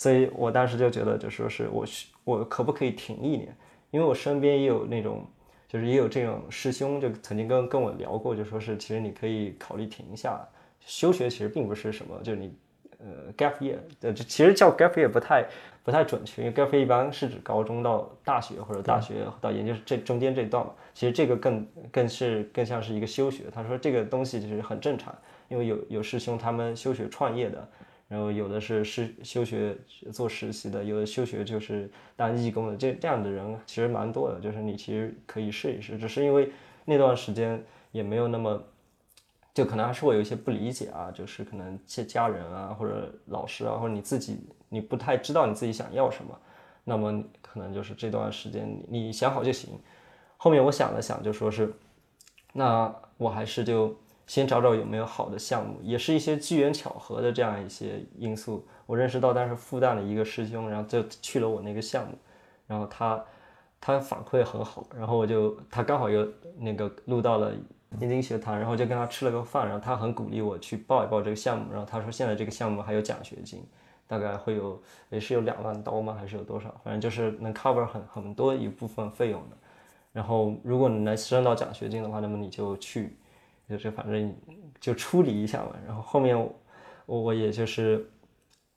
[0.00, 1.84] 所以我当时就觉得，就说是我
[2.24, 3.54] 我可不可以停一年？
[3.90, 5.26] 因为我身边也有那种，
[5.68, 10.40] 就是也有这种师兄，就曾经跟跟我聊过，就说是其实你可以考虑停一下
[10.80, 12.50] 休学，其实并不是什么，就是你
[12.98, 15.46] 呃 gap year，呃，其实叫 gap year 不太
[15.84, 20.72] 不太准确，因为 gap year 一般是指高中到大学或者大学到研究生这中间这段嘛。
[20.94, 23.44] 其实这个更更是更像是一个休学。
[23.52, 25.14] 他说这个东西就是很正常，
[25.48, 27.68] 因为有有师兄他们休学创业的。
[28.10, 29.72] 然后有的是是休学
[30.12, 34.40] 做实习的，有的休学就是当义工的，这这样的人其实蛮多的。
[34.40, 36.50] 就是你其实可以试一试，只是因为
[36.84, 38.60] 那段时间也没有那么，
[39.54, 46.36] 就可能还是会有一些不理解啊，就是可能家家人啊或者老师啊或者你自己你不太知道你自己想要什么，
[46.82, 49.78] 那么可能就是这段时间你你想好就行。
[50.36, 51.72] 后面我想了想，就说是，
[52.52, 53.96] 那我还是就。
[54.30, 58.64] 先找找有没有好的项目，也是一些机缘巧合的这样一些因素。
[58.86, 62.16] 我认识到当时复旦的一个师兄，然后就去了我那个项目，
[62.68, 63.24] 然后他
[63.80, 66.24] 他反馈很好，然后我就他刚好又
[66.56, 67.52] 那个录到了
[67.98, 73.60] 燕京学堂，然后就跟他吃了个饭，然后他很鼓励我去报一报这个项目，然后他说现在这个项目还有奖学金，
[74.06, 76.16] 大概会有也是有两万刀吗？
[76.16, 76.72] 还是有多少？
[76.84, 79.56] 反正就是能 cover 很很多一部分费用的。
[80.12, 83.16] 然后如果你能升到奖学金的话，那么你就去。
[83.70, 84.34] 就是反正
[84.80, 86.36] 就处理一下嘛，然后后面
[87.06, 88.10] 我我也就是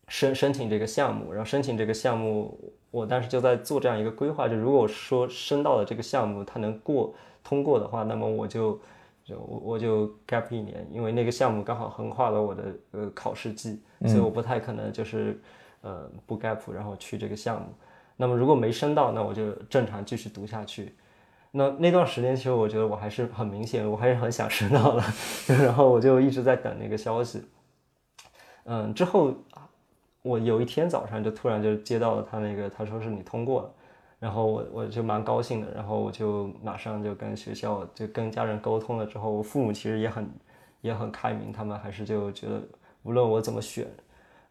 [0.08, 2.56] 申申请这个项目，然后申请这个项目，
[2.91, 8.79] 我当时就在做这样一个规划，就如果说申到了这个项目它能过通过的话，那么我就
[9.23, 15.41] 就我就 gap 一年，因为那个项目刚好横跨了我的呃考试季，所以我不太可能就是
[15.82, 17.67] 呃不 gap 然后去这个项目。
[18.15, 20.93] 那么如果没升到，那我就正常继续读下去。
[21.56, 25.04] 那那段时间，其实我觉得我还是很明显，我还是很想升到的，
[25.63, 27.44] 然后我就一直在等那个消息。
[28.63, 29.32] 嗯，之后
[30.24, 33.74] 我有一天早上就突然就接到了他那个，他说是你通过了，
[34.20, 40.28] 然后我我就蛮高兴的，然后我就马上就跟学校就跟家人沟通了之后，我父母其实也很
[40.82, 42.60] 也很开明，他们还是就觉得
[43.04, 43.86] 无论我怎么选，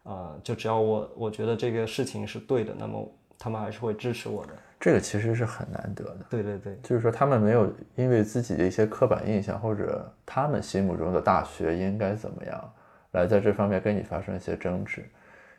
[0.03, 3.05] 啊，就只要我我觉得这个事情是对的，那么
[3.37, 4.53] 他们还是会支持我的。
[4.83, 12.73] 这个其实是很难得的，对对对，就是说他们没有因为自己的一些刻板印象或者他们心目中的大学应该怎么样，
[13.11, 15.01] 来在这方面跟你发生一些争执。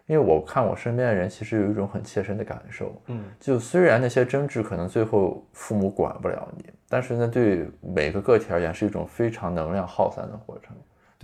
[0.04, 10.76] 因为我看我身边的人，其实有一种很切身的感受，嗯，就虽然那些争执可能最后父母管不了你，但是呢，对每个个体而言是一种非常能量耗散的过程。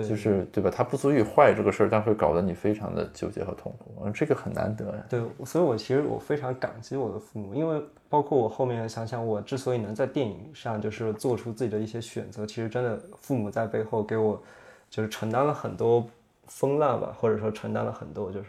[0.09, 0.71] 就是对吧？
[0.71, 4.03] 它不足以坏这个事儿，但会搞得你非常的纠结和痛苦。
[4.05, 5.05] 嗯，这个很难得呀。
[5.09, 14.43] 对，所以我其实我非常感激我的父母，因为包括我后面想想，我之所以能在电影上就是做出自己的一些选择，其实真的父母在背后给我
[14.89, 16.07] 就是承担了很多
[16.47, 18.49] 风浪吧，或者说承担了很多就是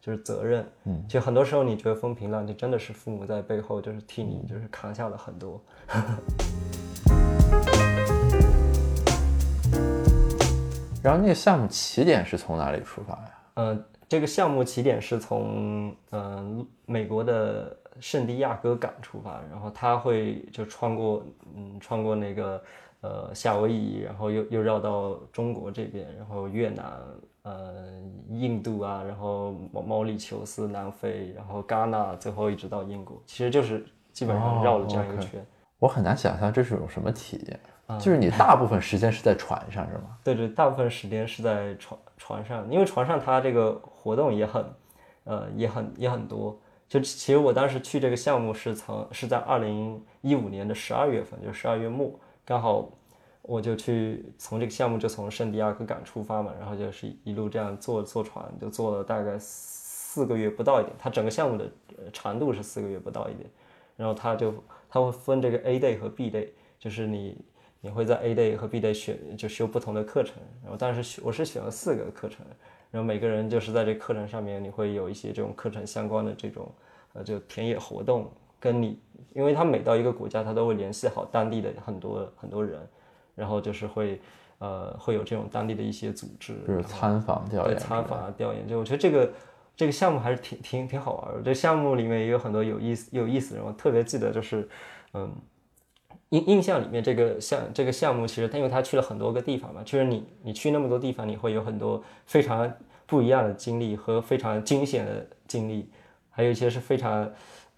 [0.00, 0.66] 就是责任。
[0.84, 5.60] 嗯，其实很多时候你觉得风平浪静，真的是父母在背后就是替你就是扛下了很多。
[11.02, 13.30] 然后那个项目起点是从哪里出发呀？
[13.54, 22.62] 嗯，这个项目起点是从嗯美国的圣地亚哥港出发，然后它会就穿过嗯穿过那个
[23.00, 26.84] 呃夏威夷，然后又又绕到中国这边，然后越南、
[27.42, 27.74] 呃
[28.30, 35.44] 印度啊，然后毛毛里求斯、南非，然后戛纳，最后一直到英国，其实就是基本上绕了这样一个圈。
[35.78, 37.60] 我很难想象这是种什么体验。
[37.96, 40.18] 就是你大部分时间是在船上是吗？
[40.22, 44.62] 对对，大部分时间是在船船上，因为船上它这个活动也很，
[45.24, 46.60] 呃，也很也很多。
[46.86, 52.12] 就其实我当时去这个项目是从是在二零一五年的十二月份，就十二月末，
[52.44, 52.86] 刚好
[53.40, 60.94] 我就去从这个项目就从圣地亚哥港出发嘛，然后就是一路这样坐坐船，就坐了大概四个月不到一点。
[60.98, 61.70] 它整个项目的
[62.12, 63.48] 长度是四个月不到一点，
[63.96, 64.52] 然后它就
[64.90, 66.48] 它会分这个 A day 和 B day，
[66.78, 67.38] 就是你。
[67.80, 72.44] 你会在 A day 和 B day 选就修不同的课程，然后但是我是选了四个课程，
[72.90, 76.70] 然后每个人就是在这课程上面你会有一些这种课程相关的这种
[77.12, 78.98] 呃就田野活动，跟你，
[79.32, 82.80] 因为他每到一个国家他都会联系好当地的很多很多人，
[83.36, 84.20] 然后就是会
[84.58, 89.32] 呃会有这种当地的一些组织，就是参访调对研，参访啊调研，就我觉得这个
[89.76, 91.42] 这个项目还是挺挺挺好玩的。
[91.42, 94.68] 这项目里面也有很多有意思有意思的人，我特别记得就是，
[95.14, 95.32] 嗯，
[96.30, 102.72] 印印象里面这个项这个项目其实他因为他去了很多个地方嘛，就是你你去那么多地方，你会有很多非常
[103.06, 105.88] 不一样的经历和非常惊险的经历，
[106.30, 107.30] 还有一些是非常。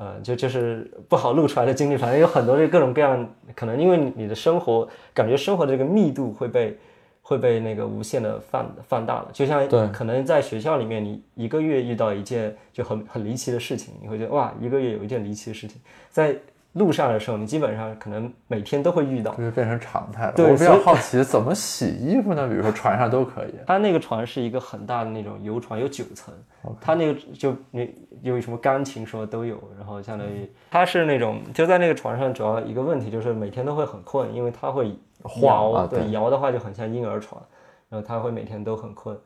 [0.03, 6.79] 呃，就就是不好露出来的经历，反正有很多这各种各样，可能因为你你的生活感觉生活的这个密度会被
[7.21, 16.35] 会被那个无限的放放大了，就像对可能在学校里面，你一个月遇到一件就很很离奇的事情，你会觉得哇，一个月有一件离奇的事情，在
[16.75, 19.35] 路上的时候，你基本上可能每天都会遇到。
[19.35, 20.33] 就是变成常态了。
[20.33, 22.47] 对我比较好奇，怎么洗衣服呢？
[22.49, 23.55] 比如说船上都可以。
[23.67, 26.33] 它那个船是一个很大的那种游船，有九层。
[26.81, 37.43] 它那个就你有什么钢琴什么都有，然后相当于它是那种就在那个船上，主要一个问题就是每天都会很困，因为它会晃摇，啊对对摇的话就很像婴儿床，
[37.89, 39.19] 然后它会每天都很困。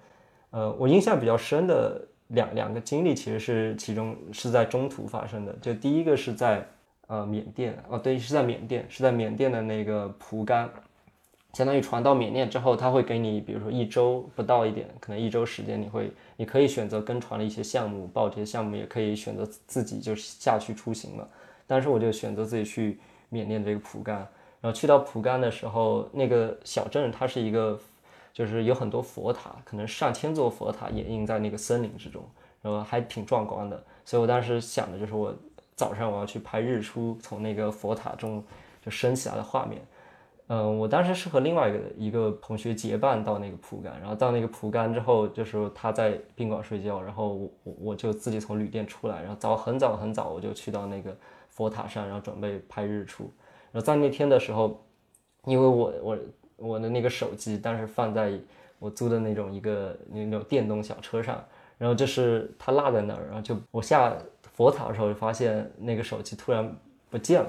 [0.50, 5.52] 呃，我印象比较深的两两个经历，其实是其中是在中途发生的。
[5.61, 6.64] 就第一个是在
[7.06, 10.70] 呃缅甸，哦对，是在缅甸，是在缅甸的那个蒲甘，
[11.52, 21.28] 相当于船到缅甸之后，他会给你，比如说一周不到一点，可能一周时间，你会你可以选择跟船的一些项目，报这些项目，也可以选择自己就是下去出行嘛。
[21.66, 24.16] 但是我就选择自己去缅甸这个蒲甘，
[24.60, 27.78] 然后去到蒲甘的时候，那个小镇它是一个，
[28.32, 32.22] 就是有很多佛塔，可能上千座佛塔掩映在那个森林之中，
[32.62, 33.82] 然后还挺壮观的。
[34.04, 35.34] 所以我当时想的就是我
[35.76, 38.42] 早上我要去拍日出从那个佛塔中
[38.80, 39.82] 就升起来的画面。
[40.48, 51.16] 嗯，我当时是和另外一个一个同学结伴到那个蒲甘，然后到那个蒲甘之后，就是他在宾馆睡觉，然后我我就自己从旅店出来，然后早很早很早我就去到那个
[51.48, 53.24] 佛塔上，然后准备拍日出。
[53.72, 54.84] 然后在那天的时候，
[55.46, 56.18] 因为我我
[56.56, 58.38] 我的那个手机当时放在
[58.78, 61.42] 我租的那种一个那种电动小车上，
[61.78, 64.14] 然后就是它落在那儿，然后就我下
[64.54, 66.74] 佛塔的时候就发现那个手机突然
[67.10, 67.48] 不见了。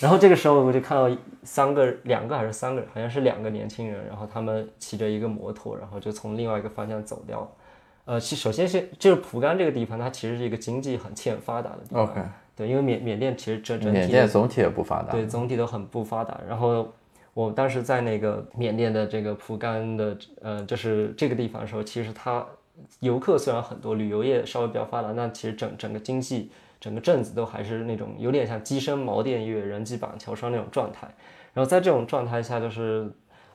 [0.00, 7.48] 然后这个时候我就看到三个、两个还是三个，好像是两个年轻人，然后他们骑着一个摩托，然后就从另外一个方向走掉了。
[8.06, 12.30] 呃，其首先是就是蒲甘这个地方，它其实是一个经济很欠发达的地方。
[12.56, 15.10] 对，因为缅缅甸其实整整体缅甸总体也不发达。
[15.10, 16.38] 对，总体都很不发达。
[16.46, 16.92] 然后
[17.32, 22.46] 我当时在那个缅甸的这个蒲甘的呃，就是这个地方的时候，其实它
[23.00, 31.08] 游客虽然很多，旅游业稍微比较发达，但其实整整个经济整个镇子都还是那种有点像鸡生茅店月，人迹板桥霜那种状态。
[31.52, 33.08] 然后在这种状态下，就是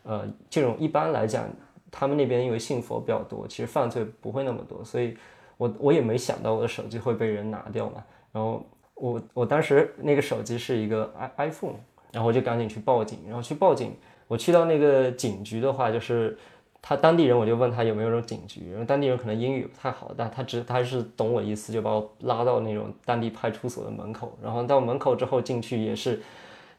[0.03, 1.49] 呃，这种一般来讲，
[1.91, 5.17] 他们那边因为信佛比较多，其实犯罪不会那么多，所以
[5.57, 8.03] 我我也没想到我的手机会被人拿掉嘛。
[8.31, 11.75] 然后我我当时那个手机是一个 i iPhone，
[12.13, 13.93] 然后我就赶紧去报警，然后去报警。
[14.27, 16.37] 我去到那个警局的话，就是
[16.81, 26.21] 他当地人，我就问他有没有那种警局，然后当地人可能英语不太好，但他只他是懂我意思，就把我拉到那种当地派出所的门口，然后到门口之后进去也是。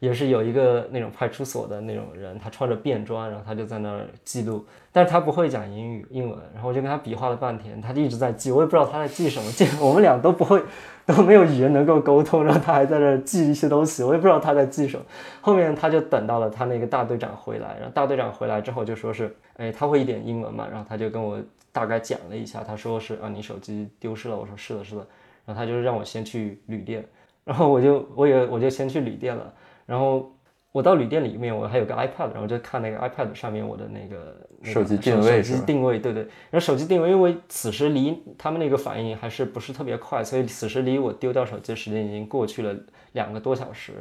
[0.01, 10.59] 也是有一个那种派出所的那种人，他穿着便装，然后他就在那儿记录，但是他不会讲英语英文，然后我就跟他比划了半天，他就一直在记，我也不知道他在记什么，记我们俩都不会，
[11.05, 15.05] 都没有语言能够沟通，然后他还在那记一些东西，我也不知道他在记什么。
[15.39, 21.39] 后面他就等到了他那个大队长回来，然后大队长回来之后就说是，哎，他会一点英文嘛，然后他就跟我
[21.71, 25.05] 大概讲了一下，他说是啊，你手机丢失了，我说是的，是的，
[25.45, 27.05] 然后他就让我先去旅店，
[27.45, 29.53] 然后我就我也我就先去旅店了。
[29.91, 30.33] 然后
[30.71, 36.23] 我到旅店里面，我还有个 iPad，然后就看那个 iPad 上面我的那个、那个、手机定位手机定位，对对。
[36.49, 42.73] 然后手机定位，因为此时离他们那个反应还是不是特别快，所以此时离我丢掉手机的时间已经过去了
[43.11, 43.91] 两个多小时。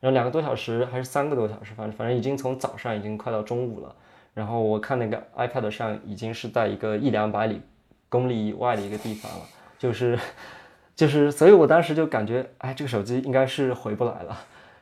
[0.00, 3.94] 然后两个多小时还是三个多小时，反正反正已经从早上已经快到中午了。
[4.34, 7.60] 然后我看那个 iPad 上已经是在一个一两百里
[8.08, 9.44] 公里以外的一个地方了，
[9.78, 10.18] 就是
[10.96, 14.36] 就是，所以我当时就感觉，哎，这个手机应该是回不来了。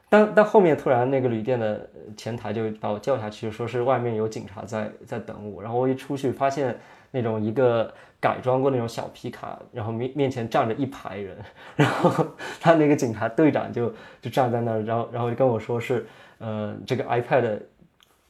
[0.08, 5.62] 但但后面突然那个旅店的前台就把我叫下去，说是外面有警察在在等我。
[5.62, 6.76] 然后我一出去，发现
[7.10, 11.36] 那种一个改装过那种小皮卡，然后面面前站着一排人，
[11.76, 12.26] 然后
[12.60, 13.92] 他那个警察队长就
[14.22, 16.06] 就站在那儿，然后然后就跟我说是
[16.38, 17.60] 呃这个 iPad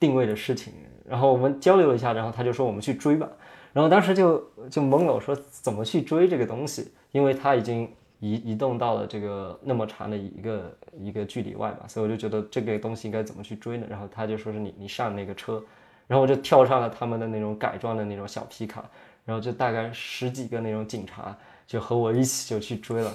[0.00, 0.72] 定位的事情。
[1.08, 3.28] 然后我们交流了一下，然后他就说我们去追吧。
[3.72, 6.92] 然后当时就就懵了，我说怎么去追这个东西？
[7.12, 7.90] 因为他已经
[8.20, 13.86] 移移动到了这个那么长的一个一个距离外嘛，所以我就觉得这个东西应该怎么去追呢？
[13.88, 15.62] 然后他就说是你你上那个车，
[16.06, 18.84] 然后我就跳上了他们的那种改装的那种小皮卡，
[19.24, 23.14] 然后就大概十几个那种警察就和我一起就去追了。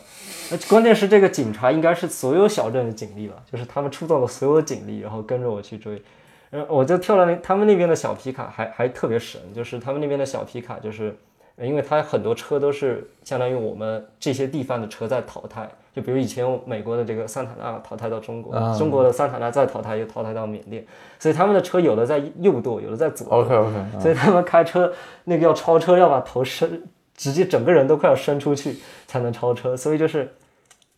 [0.52, 6.02] 那关键是这个警察应该是所有小镇的警力了，就是他们出动了所有警力，然后跟着我去追。
[6.50, 11.18] 然后我就跳了那他们那边的小皮卡，还还特别神，就是他们那边的小皮卡，就是
[11.58, 20.84] 因为它很多车都是相当于我们这些地方的车在淘汰，就比如以前美国的这个桑塔纳淘汰到中国，中国的桑塔纳再淘汰又淘汰到缅甸，
[21.20, 24.92] 所以他们的车有的在右舵，有的在左舵 OK OK，所以他们开车
[25.26, 26.84] 那个要超车，要把头伸，
[27.16, 30.34] 直接整个人都快要伸出去才能超车，所以就是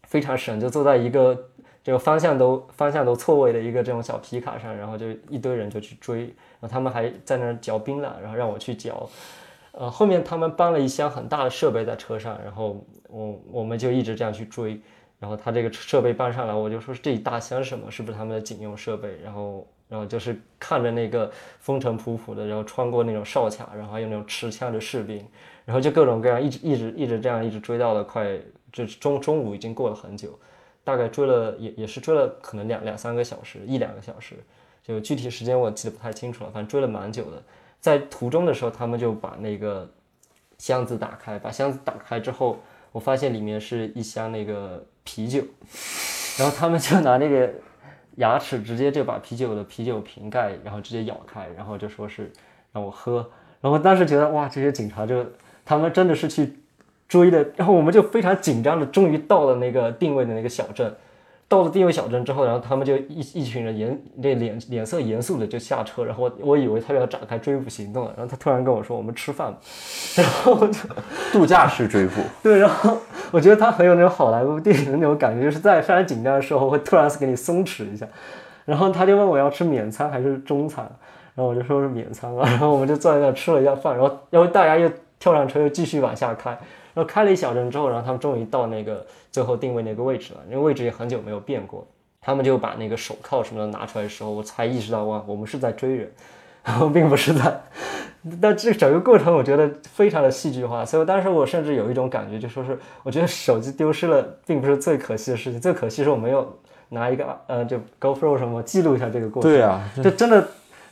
[0.03, 1.38] 非常神，就坐在一个
[1.84, 9.10] 这个方向都方向都错位的一个这种小皮卡上，然后就一堆人就去追，然后他们还在那儿嚼槟榔，然后让我去嚼。
[9.78, 14.80] 呃，后面他们搬了一箱很大的设备在车上，然后我我们就一直这样去追，
[15.20, 17.92] 然后他这个设备搬上来，我就说这一大箱是什么？
[17.92, 19.18] 是不是他们的警用设备？
[19.22, 25.28] 然后然后就是看着那个风尘仆仆的，然后穿过那种哨卡，然后还有那种持枪的士兵，
[25.66, 28.40] 然后就各种各样，一直一直一直这样一直追到了快，
[28.72, 30.40] 就中中午已经过了很久，
[30.86, 34.38] 大概追了也也是追了可能两两三个小时，一两个小时，
[34.82, 37.44] 就具体时间我记得不太清楚了，反正追了蛮久的。
[37.80, 39.90] 在途中的时候，他们就把那个
[40.58, 42.60] 箱子打开，把箱子打开之后，
[42.92, 45.44] 我发现里面是一箱那个啤酒，
[46.40, 47.50] 然后他们就拿那个
[48.16, 52.32] 牙齿直接就把啤酒的啤酒瓶盖，然后直接咬开，然后就说是
[52.72, 53.18] 让我喝，
[53.62, 55.26] 然后我当时觉得哇，这些警察就
[55.64, 56.58] 他们真的是去
[57.08, 60.96] 追的，然后我们就非常紧张的，终于到了那个定位的那个小镇。
[61.48, 69.56] 到了定位小镇之后，然后他们就一一群人严那脸脸色严肃的就下车，然后我我以为他要展开追捕行动了，然后他突然跟我说我们吃饭，
[70.18, 70.80] 然后就
[71.32, 72.98] 度假式追捕， 对，然后
[73.32, 78.08] 我觉得他很有那种好莱坞电影的那种感觉，就是在非常紧张的时候会突然给你松弛一下，
[78.66, 80.84] 然后他就问我要吃免餐还是中餐，
[81.36, 84.89] 然后我就说是免餐啊，然后我们就坐在那吃了一下饭，然后然后大家又
[85.20, 86.58] 跳上车又继续往下开。
[86.96, 91.86] 然后开了一小阵之后，然后他们终于到那个最后定位那个位置了，那个位置也很久没有变过。
[92.20, 96.12] 他们就把那个手铐什么的拿出来的时候，我才意识到哇，我们是在追人，
[96.64, 97.62] 然后并不是在。
[98.41, 106.58] 但这整个过程我觉得非常的戏剧化，所以当时我甚至有一种感觉，就说是我觉得手机丢失了并不是最可惜的事情，最可惜是我没有
[106.89, 109.52] 拿一个呃就 GoPro 什么记录一下这个过程。
[109.52, 110.48] 对啊，就真的，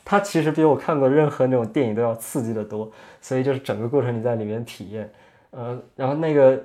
[0.05, 5.11] 它其实比我看过任何那种电影都要刺激的多，所以就是整个过程你在里面体验。
[5.55, 6.63] 呃，然后那个，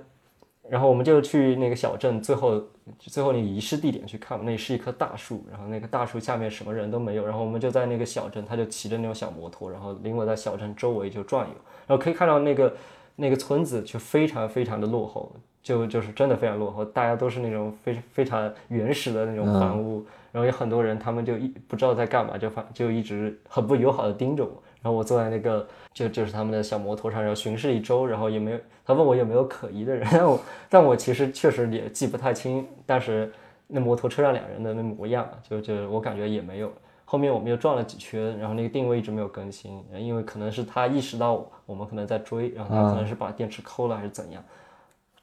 [0.68, 2.62] 然后我们就去那个小镇，最后
[2.98, 11.54] 最后那个仪式地点去看，那是一棵大树，然后那个大树下面什么人都没有，然后我们就在那个小镇，他就骑着那种小摩托，然后领我在小镇周围就转悠，
[11.86, 12.74] 然后可以看到那个
[13.16, 15.30] 那个村子就非常非常的落后，
[15.62, 24.62] 就就是真的非常落后，大家都是那种非非常原始的那种房屋，然后有很多人他们就一不知道在干嘛，就反就一直很不友好的盯着我。
[24.88, 33.30] 然后我坐在那个就就是他们的小摩托上，然后巡视一周，然后也没有他问我有没有可疑的人， 但我但我其实确实也记不太清当时
[33.66, 36.72] 那摩托车上两人的那模样，就就我感觉也没有。
[37.04, 44.42] 后面我们又转了几圈，然后那个定位一直没有更新，因为可能是他意识到我们可能在追，然后他可能是把电池抠了还是怎样。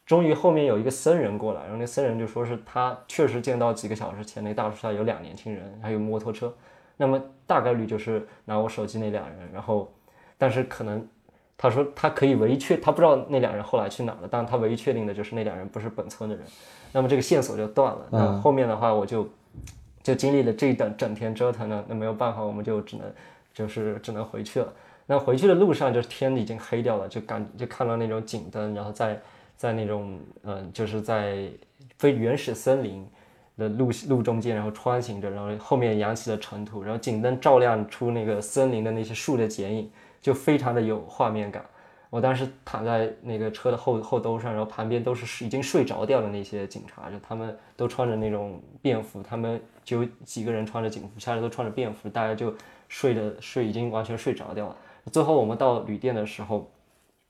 [0.05, 6.53] 终于后面有一个僧人过来，然后那僧人就说是他确实见到几个小时前那大树下有两年轻人，还有摩托车。
[6.97, 9.93] 那么大概率就是拿我手机那两人，然后，
[10.37, 11.05] 但是可能
[11.57, 16.45] 他说他可以唯一确他不知道那两人后来去哪了，但他唯一确定的就是那两人不是本村的人，
[16.91, 18.07] 那么这个线索就断了。
[18.11, 19.27] 那后面的话我就
[20.01, 23.05] 就经历了这一整整天折腾呢，那没有办法，我们就只能
[23.53, 24.73] 就是只能回去了。
[25.05, 29.21] 那回去的路上就是天已经黑掉了，就感就看到那种警灯，然后在
[29.57, 31.47] 在那种嗯就是在
[31.97, 33.05] 非原始森林。
[33.57, 39.89] 的路路中间，然后穿行着，然后后面扬起了尘土，然后警灯照亮出那个森林的那些树的剪影，
[40.21, 41.65] 就非常的有画面感。
[42.09, 52.53] 我当时躺在那个车的后后兜上，然后旁边都是已经睡着掉的那些警察，就他们都穿着那种便服，他们就几个人穿着警服，其他都穿着便服，大家就
[52.87, 54.75] 睡的睡已经完全睡着掉了。
[55.11, 56.69] 最后我们到旅店的时候，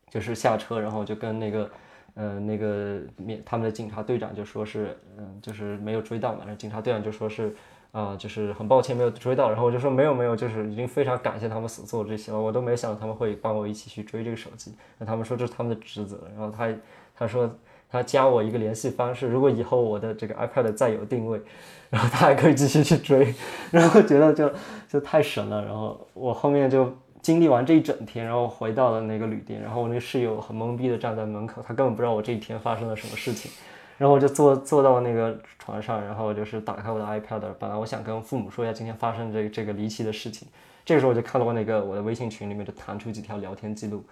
[0.10, 1.70] 就是下车，然后就跟那个。
[2.18, 6.40] 嗯，那个面他们的警察队长就说是，嗯，就是没有追到嘛。
[6.42, 7.54] 然后警察队长就说是，
[7.92, 9.50] 啊，就是很抱歉没有追到。
[9.50, 12.40] 然后我就说没有没有，就是已经非常感谢他们所做这些了。
[12.40, 14.74] 我都没想到他们会帮我一起去追这个手机。
[14.98, 16.22] 那他们说这是他们的职责。
[16.34, 16.74] 然后他
[17.14, 17.54] 他说
[17.90, 21.42] 他加我一个联系方式，如果以后我的这个 iPad 再有定位，
[21.90, 23.34] 然后他还可以继续去追。
[23.72, 24.50] 然后觉得就
[24.88, 25.66] 就太神了。
[25.66, 26.96] 然后我后面就。
[27.26, 33.52] 经历完这一整天，然后回到了那个旅店，然后我那个室友很懵逼的站在门口，他根本不知道我这一天发生了什么事情。
[33.98, 40.48] 然后我就坐坐到那个床上，然后就是打开我的 iPad，本来我想跟父母说一下今天发生这这个离奇的事情，
[40.86, 44.04] 这个时候我就看到我那个我的微信群里面就弹出几条聊天记录，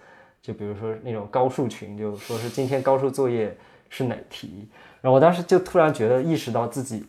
[0.42, 3.56] 就比如说那种高数群，就说是今天高数作业
[3.88, 4.66] 是哪题，
[5.00, 7.06] 然后我当时就突然觉得意识到自己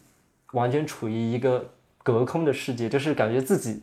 [0.51, 1.65] 完全处于一个
[2.03, 3.81] 隔空的世界，就是感觉自己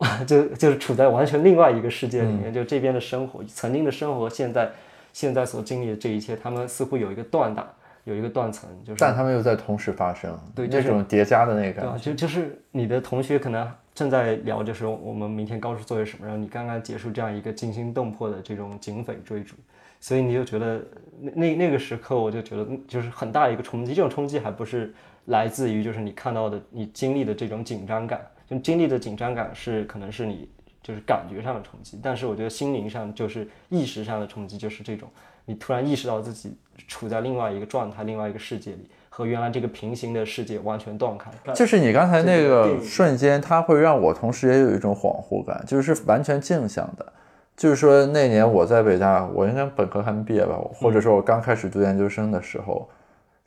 [0.26, 4.70] 就就是处在完全另外一个世界里面，就这边的生活，曾经的生活，现在
[5.12, 7.68] 现在所经历的这一切，他们似乎有一个断档。
[8.04, 19.54] 有一个断层，就是，但他们又在同时发生，对这种叠加的那个感觉，就就是你的同学可能正在聊，就是我们明天高数作业什么，然后你刚刚结束这样一个惊心动魄的这种警匪追逐，
[20.00, 20.80] 所以你就觉得
[21.20, 24.92] 那那那个时刻，我就觉得就是很大一个冲击，这种冲击还不是
[25.26, 28.18] 来自于就是你看到的你经历的这种紧张感，
[28.50, 30.48] 就经历的紧张感是可能是你
[30.82, 35.08] 就是感觉上的冲击，但是我觉得心灵上就是意识上的冲击，就是这种。
[35.46, 41.30] 你突然意识到自己处在另外一个状态、另外一个世界里，和原来这个平行的世界完全断开。
[41.54, 47.12] 就是你刚才那个瞬间，它会让我同时也有一种恍惚感，就是完全镜像的。
[47.56, 52.88] 就是说那年我在北大，我应该本科还没毕业吧，或者说我刚开始读研究生的时候，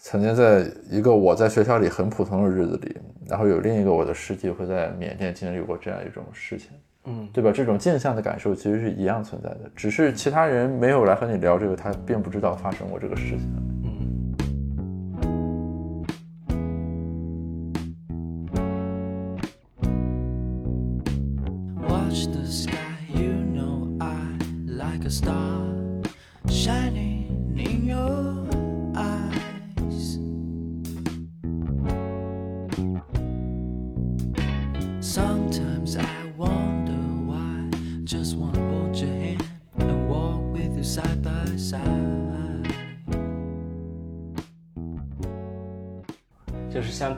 [0.04, 6.72] 曾经在一个我在学校里很普通的日子里，然后有另一个我的师弟会在缅甸经历过这样一种事情。
[7.06, 7.54] 嗯，对吧？
[7.54, 13.40] 这种镜像的感受其实是一样存在的，只是其他人没有来和你聊这个，他并不知道发生过这个事情。
[13.82, 14.13] 就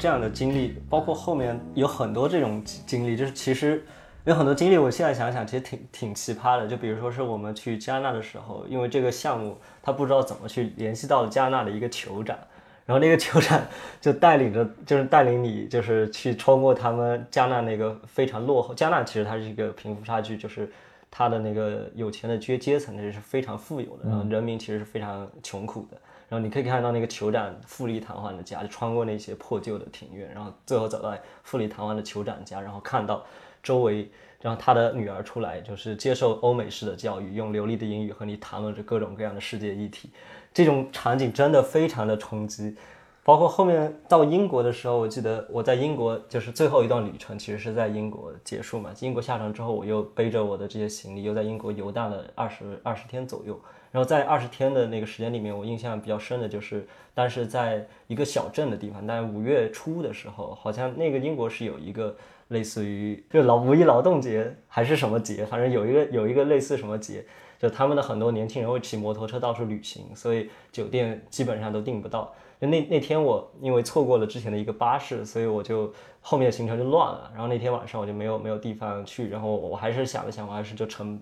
[0.05, 3.83] 这样的经历，包括后面有很多这种经历，就是其实
[4.23, 6.67] 有很多经历，我现在想想其实挺挺奇葩的。
[6.67, 12.37] 就比如说是我们去加纳的时候，因为这个项目他不知道怎么去联系到加纳的一个酋长，
[12.85, 13.59] 然后那个酋长
[13.99, 18.75] 就带领着， 就是带领你，就是去穿过他们加纳那个非常落后。
[18.75, 20.71] 加纳其实它是一个贫富差距，就是
[21.09, 25.97] 它的那个有钱的阶阶层那是非常富有的，然后人民其实是非常穷苦的。
[26.27, 33.23] 然后你可以看到那个酋长富丽堂皇的家，就穿过那些破旧的庭院，然后最后走到富丽堂皇的酋长家，然后看到
[33.61, 34.09] 周围，
[34.41, 40.09] 然后他的女儿出来，就是接受欧美式的教育，用流利的英语和你谈论着各种各样的世界议题，
[40.53, 42.75] 这种场景真的非常的冲击。
[43.23, 48.91] 包括后面到英国的时候，我记得我在英国就是最后一段旅程，其实是在英国结束嘛。
[48.99, 53.59] 英国下船之后，我又背着我的这些行李，又在英国游荡了二十二十天左右。
[53.95, 62.13] 然后在二十天的那个时间里面，我印象比较深的就是，当时在一个小镇的地方，但五月初的时候，好像那个英国是有一个
[62.49, 67.23] 类似于就劳五一劳动节还是什么节，反正有一个有一个类似什么节，
[67.57, 72.35] 就他们的很多年轻人会骑摩托车到处旅行，所以酒店基本上都订不到。
[72.59, 77.31] 就那那天我因为错过了之前的一个巴士，所以我就后面的行程就乱了。
[77.31, 81.17] 然后那天晚上我就没有没有地方去，然后我还是想了想，我还是就乘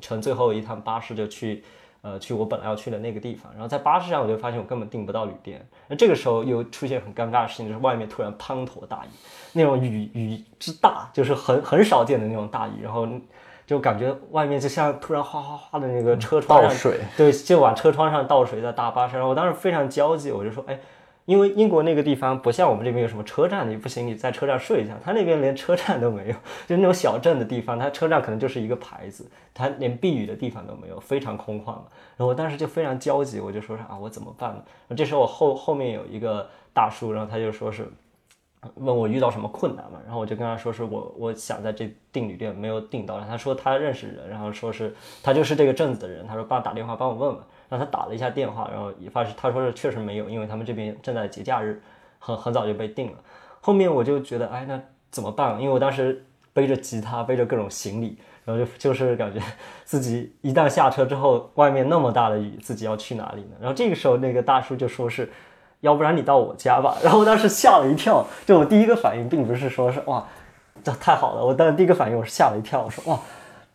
[0.00, 1.64] 乘最后一趟巴士就去。
[2.02, 5.66] 呃，去我本来要去的那个地方，然后在巴士上我就发现我根本订不到旅店。
[5.88, 9.08] 那这个时候又出现很尴尬的事情，就是外面突然滂沱大雨，
[9.52, 13.06] 那种雨雨之大，就是很很少见的那种大雨，然后
[13.66, 20.78] 就感觉外面就像突然哗哗哗的那个车窗倒水，对，就往车窗上倒水，在大巴士上，我当时非常焦急，我就说，哎。
[21.30, 24.98] 因为英国那个地方不像我们这边有什么车站，你不行，你在车站睡一下。
[25.00, 26.34] 他那边连车站都没有，
[26.66, 31.68] 就那种小镇的地方，他车站可能就是一个牌子，他连避雨的地方都没有，非常空旷。
[31.68, 34.96] 然后我当时就非常焦急，我就说是啊，我怎么办呢？
[34.96, 37.88] 这时候我后后面有一个大叔，然后他就说是
[38.74, 47.40] 问我遇到什么困难嘛，然后我就跟他说是我我想在这订旅店没有订到，他说他认识人，然后说是他就是这个镇子的人，他说帮打电话帮我问问。
[47.70, 51.80] 让他打了一下电话，然后也发现他说是确实没有，因为他们这边正在节假日，
[52.18, 53.18] 很很早就被定了。
[53.60, 54.78] 后面我就觉得，哎，那
[55.10, 55.58] 怎么办？
[55.60, 59.40] 因为我当时背着吉他，背着各种行李，然后就就是感觉
[59.84, 63.56] 自己一旦下车之后，外面那么大的雨，自己要去哪里呢？
[63.60, 65.30] 然后这个时候那个大叔就说是，
[65.80, 66.96] 要不然你到我家吧。
[67.04, 70.26] 然后我当时吓了一跳，就我第一个反应并不是说是哇，
[70.82, 73.20] 这太好了，我当时第一个反应我是吓了一跳，我说哇。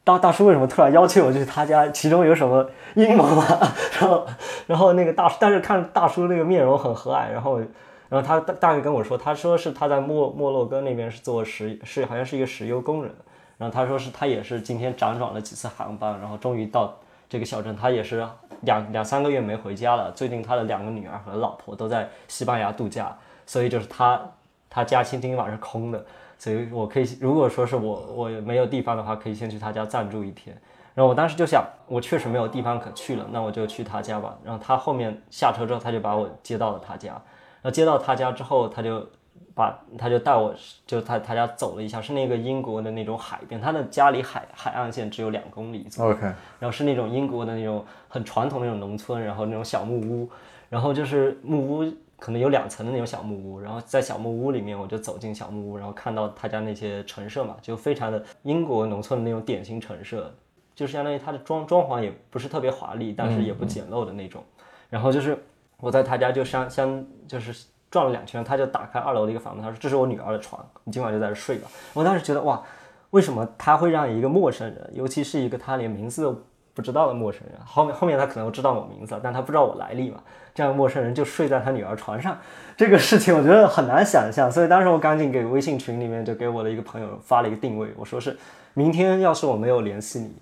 [0.06, 1.86] 大大叔为什么突然邀请我去他家？
[1.90, 3.46] 其中有什么阴谋吗？
[4.00, 4.28] 然后，
[4.68, 7.60] 然后那个大叔，但是看大叔那个面容很和蔼，然后，
[8.08, 13.12] 然后他大大概跟我说，他说是他在莫莫洛哥那边是做石，是好像是一个石油工人。
[13.58, 16.94] 然后他说是他也是今天辗转了几次航班，然后终于到。
[17.28, 18.26] 这个小镇，他也是
[18.62, 20.12] 两两三个月没回家了。
[20.12, 23.14] 最近他的两个女儿和老婆都在西班牙度假，
[23.48, 24.22] 所以就是他
[24.70, 26.06] 他家今天晚上是空的，
[26.38, 30.56] 所以我可以如果说是我我没有地方的话，可以先去他家暂住一天。
[30.94, 34.38] 然后我当时就想，我确实没有地方可去了，那我就去他家吧。
[34.44, 37.10] 然后他后面下车之后，他就把我接到了他家。
[37.10, 39.06] 然后接到他家之后，他就
[39.54, 40.56] 把他就带我
[40.88, 46.12] 就他他家走了一下，是那个英国的那种海边，他的家离海海岸线只有两公里左右。
[46.12, 50.30] OK，然后是那种英国的那种很传统的那种农村，然后那种小木屋，
[50.70, 60.34] 然后就是木屋可能有两层的那种小木屋，然后在小木屋里面我就走进小木屋，然后看到他家那些陈设嘛，就非常的英国农村的那种典型陈设，
[60.74, 64.44] 就是相当于它的装装潢也不是特别华丽，但是也不简陋的那种。
[64.90, 65.38] 然后就是
[65.78, 71.68] 我在他家就相相就是转了两圈，他就打开二楼的一个房门，他说这是我女儿的床，你今晚就在这睡吧。
[71.94, 72.62] 我当时觉得哇，
[73.10, 76.42] 为什么他会让一个陌生人，尤其是一个他连名字都
[76.74, 80.22] 不知道的陌生人，后面后面他可能知道我名字，但他不知道我来历嘛，
[80.56, 82.36] 这样陌生人就睡在他女儿床上，
[82.76, 88.36] 这个事情我觉得很难想象，所以当时我赶紧给微信群里面就给我的一个朋友发了一个定位，我说是
[88.74, 90.34] 明天要是我没有联系你。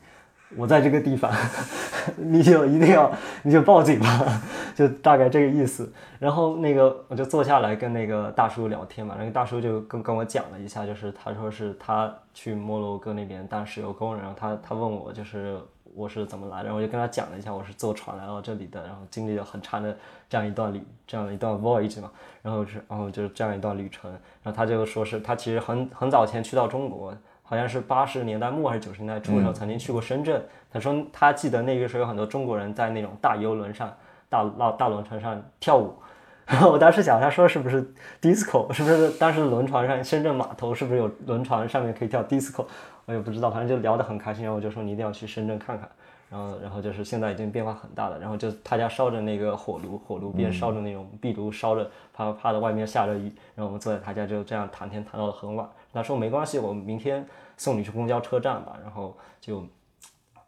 [0.55, 1.32] 我在这个地方，
[2.16, 3.11] 你就一定要，
[3.41, 4.39] 你就报警吧，
[4.76, 5.91] 就大概这个意思。
[6.20, 15.57] 然后那个我就坐下来跟那个大叔聊天嘛，那个大叔就跟跟我讲了一下，就是他说是他去摩洛哥那边当石油工人，然后他他问我就是
[15.95, 19.95] 我是怎么来的，然后我就跟他讲了一下我是坐船来到这里的，然后经历了很长的
[20.29, 27.13] 这样一段旅这样一段 voyage 嘛，然后是然后就是这样一段旅程，然后他就说是他其实很很早前去到中国。
[27.45, 30.43] 好像是八十年代末还是九十年代初的时候，曾经去过深圳。
[30.71, 33.93] 他说他记得那个时候有很多中国人在那种大游轮上、
[34.27, 35.93] 大大大轮船上跳舞。
[36.47, 38.71] 然后我当时想，他说是不是 disco？
[38.73, 42.65] 是不是当时轮船上深圳码头是不是有轮船上面可以跳 disco？
[43.05, 44.43] 我也不知道，反正就聊得很开心。
[44.43, 45.89] 然后我就说你一定要去深圳看看。
[46.29, 48.17] 然后，然后就是现在已经变化很大了。
[48.17, 53.31] 然后就他家烧着那个火炉，火炉边烧着那种壁炉，烧着，啪啪啪的，外面下着雨。
[53.53, 55.69] 然后我们坐在他家就这样谈天谈到了很晚。
[55.93, 57.23] 他说没关系，我明天
[57.55, 58.75] 送你去公交车站吧。
[58.81, 59.63] 然后就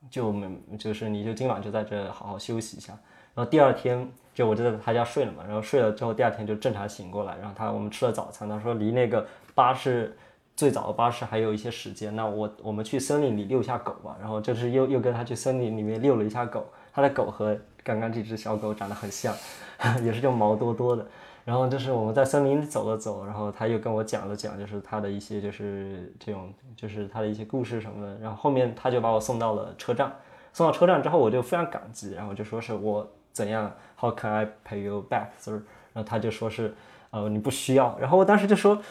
[0.09, 0.49] 就没
[0.79, 2.93] 就是你就今晚就在这好好休息一下。
[3.35, 5.43] 然后第二天就我就在他家睡了嘛。
[5.45, 7.37] 然后睡了之后，第二天就正常醒过来。
[7.37, 10.17] 然后他我们吃了早餐，他说离那个巴士。
[10.55, 14.15] 最早的巴士还有一些时间，那我我们去森林里遛一下狗吧。
[14.19, 19.35] 然后就是又又跟他去森林里面遛了一下狗，他的狗和刚刚这只小狗长得很像，
[20.01, 21.05] 也是这种毛多多的。
[21.43, 28.17] 然后就是我们在森林里走了走，然后他又跟我讲了讲，就是他的一些就是这种就是他的一些故事什么的。
[28.19, 30.11] 然后后面他就把我送到了车站，
[30.53, 35.61] 送到车站之后我就非常感激，然后就说是我怎样，How can I pay you back, sir？
[35.93, 36.73] 然后他就说是
[37.11, 37.95] 呃你不需要。
[37.99, 38.81] 然后我当时就说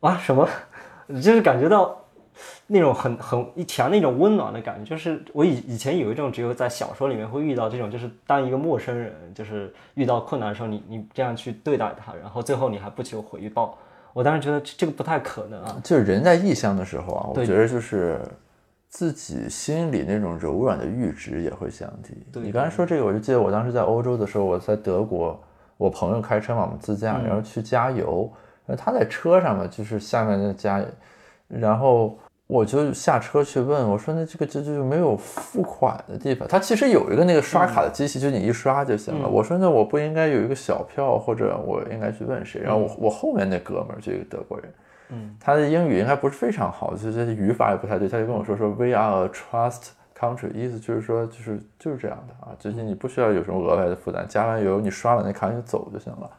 [0.00, 0.48] 啊什么？
[1.08, 1.96] 就是感觉到
[2.66, 13.78] 那种很很一强那种温暖的感觉，就是我以以前有一种只有在小说里面会遇到这种，就是当一个陌生人，就是遇到困难的时候，你你这样去对待他，然后最后你还不求回报，
[14.12, 15.76] 我当时觉得这个不太可能啊。
[15.84, 18.18] 就是人在异乡的时候啊，我觉得就是
[18.88, 22.40] 自己心里那种柔软的阈值也会降低。
[22.40, 25.38] 你刚才说这个，我就记得我当时在欧洲的时候，我在德国，
[25.76, 28.32] 我朋友开车嘛，我们自驾，然后去加油。
[28.76, 30.82] 他在车上嘛，就是下面的加，
[31.48, 36.46] 然后我就下车去问我说：“那这个这就没有付款的地方？
[36.46, 44.74] 他其实有一个那个刷卡的机器，就你一刷就行了。”我说：“那我不应该有一个小票，或者我应该去问谁？”然后我我后面那哥们儿就一个德国人，
[45.10, 49.88] 嗯，他的英语应该不是非常好，就是语法也不太对，他就跟我说说 “We are a trust
[50.18, 56.30] country”，意思就是说就是就是这样的啊，就是你不需要有什么额外的负担，加完油你刷了那卡就走就行了。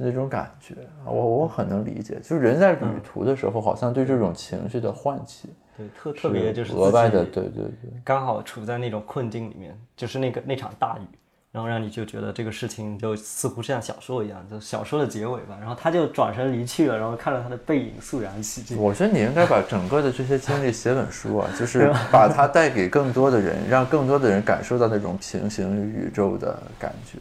[0.00, 0.74] 那种感觉，
[1.04, 2.20] 我我很能理解。
[2.22, 11.18] 就是人在旅途的时候，好像对这种情绪的唤起，对特特别就是额外的，对对对，刚好处在那种困境里面，就是那个那场大雨，
[11.50, 15.56] 然后让你就觉得这个事情就似乎像小说一样，就小说的结尾吧。
[15.58, 18.78] 然后他就转身离去了，然后看着他的背影肃然起敬。
[18.78, 27.18] 我觉得你应该把整个的这些经历写本书啊，就 是把它带给更多的人，让更多的人感受到那种平行宇宙的感觉。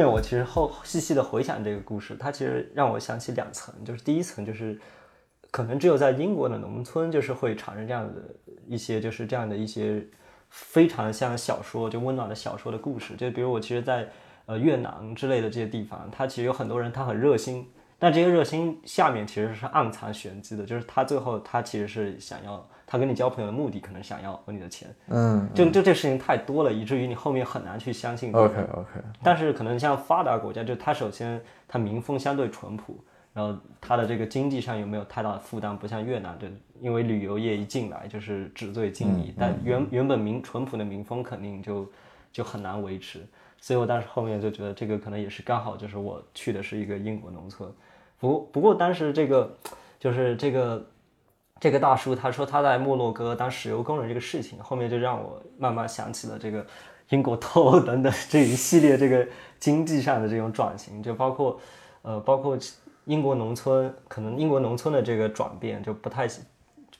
[0.00, 4.80] 面我其实后细细的回想这个故事，它其实让我想起两层，就是第一层就是，
[5.50, 8.22] 可能只有在英国的农村，就是会产生这样的
[8.66, 10.02] 一些，就是这样的一些
[10.48, 13.14] 非常像小说就温暖的小说的故事。
[13.16, 14.08] 就比如我其实，在
[14.46, 24.92] 呃越南之类的这些地方，它其实有很多人他很热心，但这些热心下面其实是暗藏玄机的，就是他最后他其实是想要他跟你交朋友的目的，可能想要你的钱。
[25.10, 28.34] 嗯就就这事情太多了，以至于你后面很难去相信。
[28.34, 28.88] ，OK OK，
[29.22, 32.98] 但是可能像发达国家，就他首先他民风相对淳朴，
[33.32, 41.88] 然后他的这个经济上有没有太大的负担，不像越南，对，因为旅游业一进来就是纸醉金迷，但原原本民淳朴的民风肯定就
[42.32, 43.24] 就很难维持，
[43.60, 47.72] 所以我当时后面就觉得这个可能也是刚好就是我去的是一个英国农村，
[48.18, 49.56] 不过不过当时这个
[50.00, 50.84] 就是这个。
[51.60, 56.66] 这个大叔他说他在摩洛哥当石油工人这个事情，后面就让我慢慢想起了这个
[57.10, 59.26] 英国脱欧等等这一系列这个
[59.58, 61.60] 经济上的这种转型，就包括
[62.00, 62.58] 呃包括
[63.04, 66.26] 英国农村，可能英国农村的这个转变就不太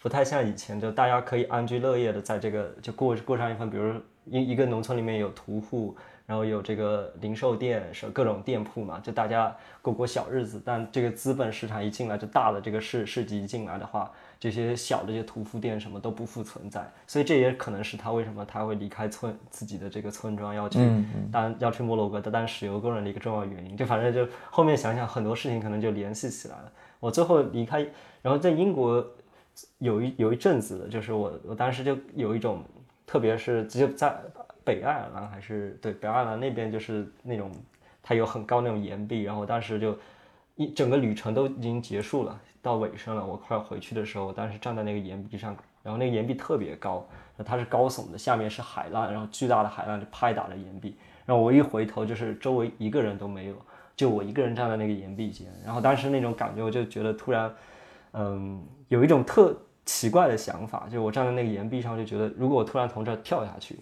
[0.02, 3.94] 不太像以前，就大家可以安居乐业的在这个就过过上一份，比如
[4.26, 5.96] 一一个农村里面有屠户，
[6.26, 10.60] 然后有这个零售店，是各种店铺嘛，就大家过过小日子。
[10.64, 14.10] 但这个资本市场一进来，就大的这个市市集一进来的话，
[14.40, 16.90] 这些小的这些屠夫店什么都不复存在。
[17.06, 20.78] 所以这也可能是他为什么他会离开村自己的这个村庄，要去
[21.30, 23.76] 当要去摩洛哥当石油工人的一个重要原因。
[23.76, 26.72] 就反正就后面想想很多事情可能就联系起来了。
[26.98, 27.86] 我最后离开，
[28.22, 29.06] 然后在英国
[29.78, 32.62] 有一有一阵子，就是我我当时就有一种，
[33.06, 34.14] 特别是只有在
[34.64, 37.50] 北爱尔兰还是对北爱尔兰那边，就是那种
[38.02, 39.98] 它有很高那种岩壁，然后当时就
[40.56, 47.06] 一整个旅程都已经结束了，到尾声了，我快要回去的时候，我当时站在那个岩壁上，然后那个岩壁特别高，
[47.44, 50.94] 它是高耸的，下面是海浪，然后巨大的海浪就拍打着岩壁，
[51.26, 53.54] 然后我一回头，就是周围一个人都没有，
[53.96, 57.52] 就我一个人站在那个岩壁间，然后当时那种感觉，我就觉得突然。
[58.12, 59.56] 嗯，有一种特
[59.86, 63.78] 奇怪的想法，就我站在那个岩壁上，就觉得如果我突然从这儿跳下去，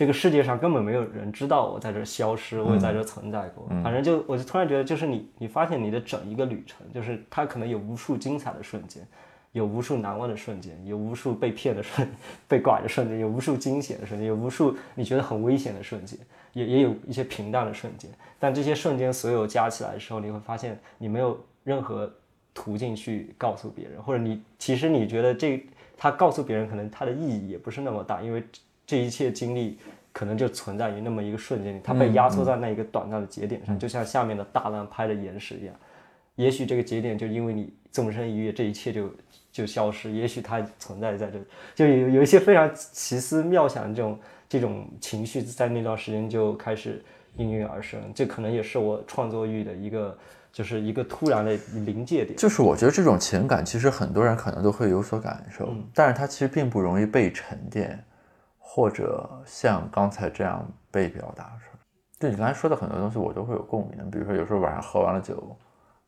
[0.00, 3.68] 这个世界上根本没有人知道我在这儿消失，我也在这儿存在过。
[3.84, 9.06] 反正就我就突然觉得，就是你你发现你的整一个旅程，就是它可能有无数精彩的瞬间，
[9.52, 12.08] 有无数难忘的瞬间，有无数被骗的瞬、
[12.48, 16.18] 被拐的瞬间，有无数惊险的瞬间，有无数你觉得很危险的瞬间，
[16.54, 18.10] 也也有一些平淡的瞬间。
[18.38, 22.10] 但这些瞬间所有加起来的时候，你会发现你没有任何。
[22.52, 25.64] 途径去告诉别人，或者你其实你觉得这
[25.96, 28.42] 他告诉别人，可能他的意义也不是那么大，因为
[28.90, 29.78] 这一切经历
[30.12, 35.74] 可能就存在于那么一个瞬间里，它被压缩在那一个短暂的节点上，就像下面的大浪拍的岩石一样。
[36.34, 39.08] 也许这个节点就因为你纵身一跃，这一切就
[39.52, 41.44] 就消失；也许它存在在这里，
[41.76, 44.18] 就有有一些非常奇思妙想的这种
[44.48, 47.00] 这种情绪，在那段时间就开始
[47.36, 48.00] 应运而生。
[48.12, 50.18] 这可能也是我创作欲的一个。
[50.52, 57.96] 就是一个突然的临界点，就是我觉得这种情感，其实很多人可能都会有所感受，但是它其实并不容易被沉淀，
[58.72, 61.80] 或者像刚才这样被表达出来。
[62.20, 64.08] 就你刚才说的很多东西，我都会有共鸣。
[64.08, 65.56] 比如说，有时候晚上喝完了酒，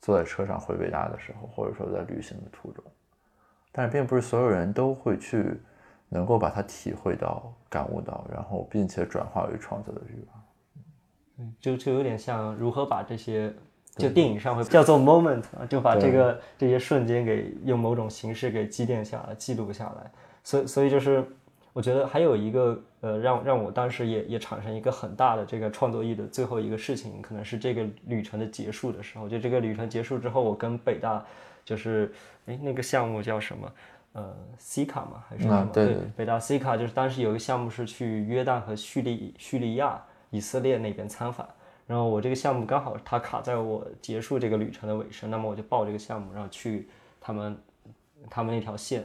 [0.00, 2.84] 坐在车上回北大的时候，或者说在旅行的途中，
[3.72, 5.60] 但是并不是所有人都会去
[6.08, 10.42] 能够把它体会到、感悟到，然后并且转化为创作的欲望。
[11.38, 13.52] 嗯，就就有点像如何把这些。
[13.94, 20.10] 就电影上会叫做 moment 啊，就把这个这些瞬间给用某种形式给积淀下来、记录下来。
[20.42, 21.22] 所以，所以就是
[21.72, 29.28] 我觉得还有一个呃，让让我当时也也产生一个很大的这个创作意的最后一个事情，可能是这个旅程的结束的时候。
[29.28, 31.24] 就这个旅程结束之后，我跟北大
[31.64, 32.12] 就是
[32.46, 33.72] 哎那个项目叫什么？
[34.14, 35.70] 呃，C 卡嘛还是什么？
[35.72, 39.98] 对，北大 C 卡就是当时有一个项目是去约旦和叙利叙利亚、
[40.28, 41.48] 以色列那边参访。
[41.86, 47.56] 然后我这个项目刚好它卡在我结束这个旅程的尾声，那么我就报这个项目，然后去他们
[48.28, 49.02] 他们那条线，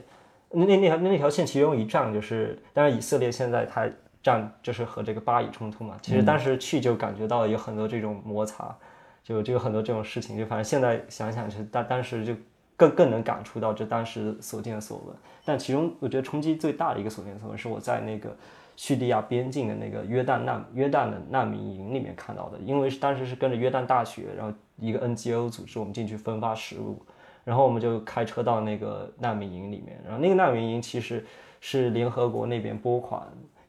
[0.52, 3.88] 那那那条那条线其中一站就是，当然以色列现在它
[4.24, 8.76] 站就是和这个巴以冲突嘛，其实当时去就感觉到有很多这种摩擦，
[9.24, 12.34] 就就有很多这种事情，就反正现在想想是当当时就
[12.76, 18.36] 更更能感触到这当时所见所闻，但其中我觉得冲击最大的一个所见所闻是我在那个。
[18.80, 27.02] 叙利亚边境的那个约旦难约旦的难民营里面看到的，因为当时是跟着约旦大学，然后一个 NGO 组织我们进去分发食物，
[27.48, 31.26] 然后我们就开车到那个难民营里面，然后那个难民营其实
[31.62, 33.22] 是联合国那边拨款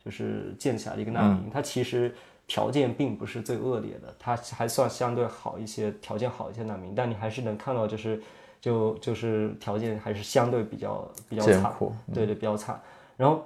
[0.05, 2.13] 就是建起来的一个难民营，它其实
[2.49, 8.21] 条件并不是最恶劣的，它还算相对好一些，条件好一些难民，但你还是能看到就是
[8.61, 11.73] 就就是条件还是相对比较比较惨，
[12.13, 12.81] 对对比较惨，
[13.17, 13.45] 然后。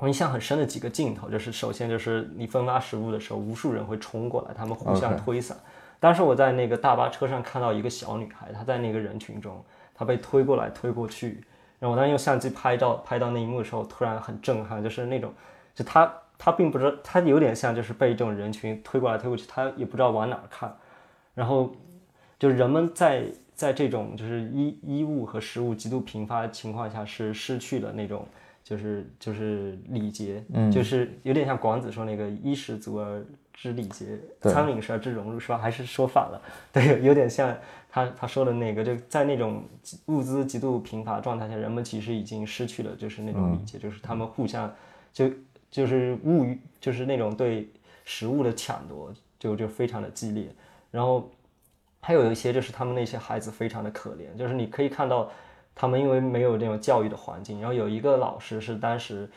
[0.00, 5.54] 我印象很深的几个镜头，就是首先就是你分发食物的时候，无数人会冲过来，他们互相推搡。
[6.00, 11.42] 当时我在那个大巴车上看到一个小女孩，她在那个人群中，她被推过来推过去。
[11.80, 15.32] 然后我当时用相机拍照，拍到那一幕的时候，突然很震撼，就是那种，
[15.74, 20.76] 就她她并不知道，她有点像就是被这种人群推过来推过去，她也不知道往哪儿看。
[21.34, 21.72] 然后
[22.38, 23.24] 就是人们在
[23.54, 28.26] 在这种就是衣衣物和食物极度贫乏的情况下，是失去了那种
[28.64, 33.24] 就是就是礼节，嗯，就是有点像广子说那个衣食足而
[33.60, 34.06] 知礼节，
[34.40, 35.58] 餐饮食而知荣辱，是吧？
[35.58, 36.40] 还是说反了？
[36.72, 37.52] 对，有点像
[37.90, 39.64] 他他说的那个，就在那种
[40.06, 44.72] 物资极度贫乏状态下，人们其实已经失去了就是那种礼节，就是他们互相
[45.12, 45.28] 就
[45.70, 47.68] 就是物欲，就是那种对
[48.04, 50.48] 食物的抢夺，就就非常的激烈，
[50.90, 51.30] 然后。
[52.00, 55.28] 还有一些就是他们那些孩子非常的可怜，就是你可以看到，
[55.74, 59.28] 他们因为没有那种教育的环境，然后有一个老师是当时，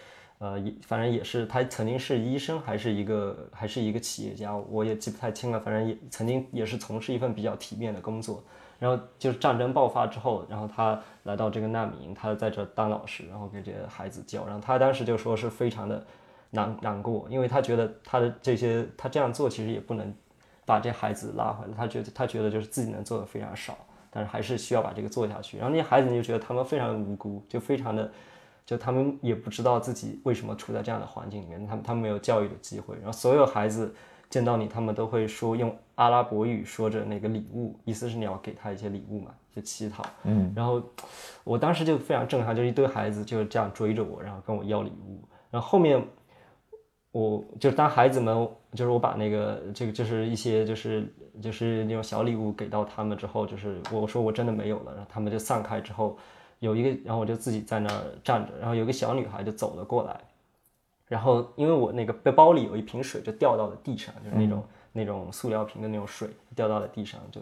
[0.42, 5.60] 呃，也反正也是他曾经是医生，还是一个还是一个企业家，我也记不太清了。
[5.60, 8.44] 反正也曾经也是从事一份比较体面的工作。
[8.80, 14.44] 然后就是战争爆发之后，然后他来到这个难民营，他在这当老师，然后给这些孩子教。
[14.46, 16.04] 然后他当时就说是非常的
[16.50, 20.14] 难难过，因为他觉得他的这些他这样做其实也不能。
[20.64, 23.76] 把这孩子拉回来，他觉得他觉得就是自己能做的非常少，
[24.10, 25.58] 但是还是需要把这个做下去。
[25.58, 28.10] 然后那些孩子就觉得他们非常的无辜，就非常的，
[28.66, 32.96] 就他们也不知道自己为什么处在这样的环境里面，他们他们没有教育的机会。
[32.96, 33.94] 然后所有孩子
[34.30, 40.06] 见到你，他们都会说用阿拉伯语说着那个礼物，意思是你要给他一些礼物嘛，就乞讨。
[40.24, 40.52] 嗯。
[40.56, 40.82] 然后
[41.44, 45.22] 我当时就非常震撼，就一堆孩子就是这样追着我，然后跟我要礼物。
[45.50, 46.02] 然后后面。
[47.14, 56.18] 我就当孩子们，就是我把那个这个就是一些就是就是那种小礼物给到他们之后，就是我说我真的没有了，然后他们就散开之后，
[56.62, 60.16] 有一个，然后我就自己在那儿站着，然后有个小女孩就走了过来，
[61.08, 67.42] 然后因为我那个背包里有一瓶水就掉到了地上，就是那种那种塑料瓶的那种水掉到了地上，就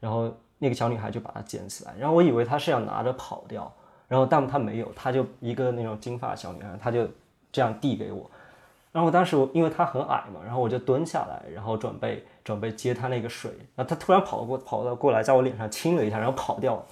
[0.00, 3.70] 然后那个小女孩就把它捡起来，然后我以为她是要拿着跑掉，
[4.08, 7.06] 然后但她没有，她就一个那种金发小女孩，她就
[7.52, 8.30] 这样递给我。
[8.92, 16.86] 然后当时我因为她很矮嘛，然后我就蹲下来，然后准备准备接她那个水，然后她突然跑过跑到过来，在我脸上亲了一下，然后跑掉了。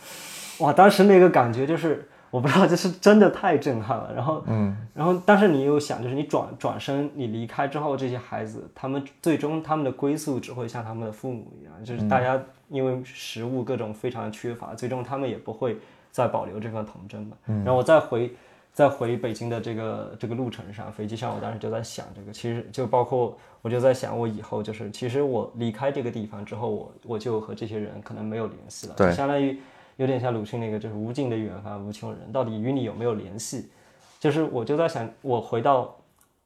[0.62, 4.12] 哇，当时那个感觉就是我不知道，就是真的太震撼了。
[4.14, 15.76] 然后嗯，然后但是你又想，就是你转转身你离开之后，这些孩子他们最终他们的归宿只会像他们的父母一样，就是大家因为食物各种非常缺乏，最终他们也不会
[16.10, 17.36] 再保留这份童真嘛。
[17.46, 18.34] 然后我再回。
[18.74, 29.60] 再回北京的这个这个路程上，飞机上，我当时就在想这个，其实就包括我就在想，我以后就是，其实我离开这个地方之后，我我就和这些人可能没有联系了，对，相当于
[29.96, 33.70] 有点像鲁迅那个，就是无尽的远方无穷人，到底与你有没有联系？
[34.18, 35.96] 就是我就在想，我回到，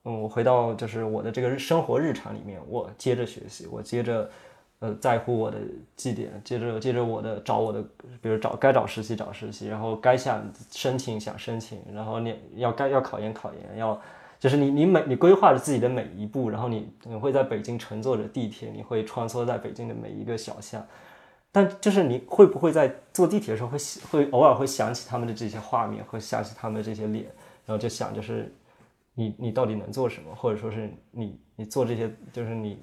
[0.04, 4.30] 嗯，我回到就是我的这个生活日常里面，我接着学习，我接着。
[4.78, 5.56] 呃，在乎我的
[5.96, 7.82] 绩点，接着接着我的找我的，
[8.20, 13.98] 比如找该找实习找实习，然后该想申请想申请，然后你要该要考研考研，要
[14.38, 20.86] 就是你你每你规划着自己的每一步，然后你你会在北京乘坐着地铁，你会穿梭在北京的每一个小巷，
[21.56, 23.78] 但就是你会不会在坐地铁的时候会
[24.10, 27.24] 会偶尔会想起他们的这些画面，会想起他们的这些脸，
[27.64, 28.54] 然后就想就是
[29.14, 32.78] 你你到底能做什么，或者说是你你做这些就是你。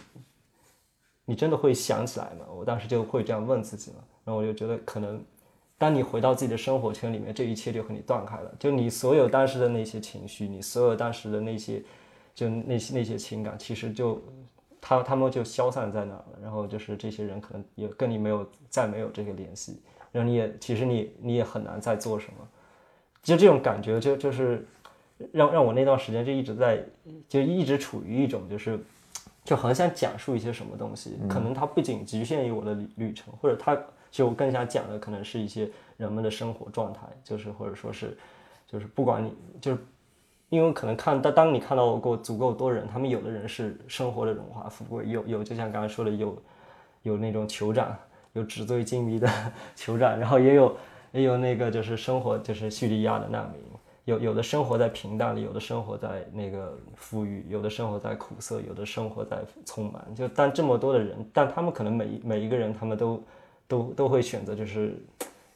[1.26, 2.46] 你真的会想起来吗？
[2.54, 5.24] 我当时就会这样问自己嘛，然后我就觉得可能，
[5.78, 11.82] 当你回到自己的生活圈里面，这一切就和你断开了，就你所有当时的那些情绪，你所有当时的那些，
[12.36, 14.22] 就那些那些情感，其实就
[14.84, 16.26] 他他们就消散在哪了。
[16.42, 19.82] 然后就是这些人可能也跟你没有再没有这个联系，
[20.12, 22.48] 然后你也其实你你也很难再做什么，
[23.22, 24.68] 就这种感觉就就是
[25.32, 26.84] 让让我那段时间就一直在
[27.30, 28.78] 就一直处于一种就是。
[29.46, 33.78] 就很想讲述一些什么东西，可能它不仅局限于我的旅旅程，或者它
[34.10, 38.18] 就更想讲的可能是一些人们的生活状态，就是或者说是，
[38.66, 39.78] 就是不管你就是，
[40.50, 46.38] 因为可能看当当你看到过足够多人，他们有的人是生活的荣华富贵，有有就像刚才说的有
[47.02, 47.96] 有那种酋长，
[48.34, 49.28] 有纸醉金迷的
[49.76, 50.76] 酋长，然后也有
[51.12, 53.62] 也有那个就是生活就是叙利亚的难民。
[54.06, 60.04] 有有的生活在平淡里，有的生活在那个富裕，有的生活在苦涩，有的生活在匆忙。
[60.14, 63.24] 就但这么多的人，但他们可能每每一个人，他们都
[63.66, 65.02] 都都会选择，就是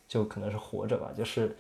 [0.08, 1.54] 就可能是活着吧，就是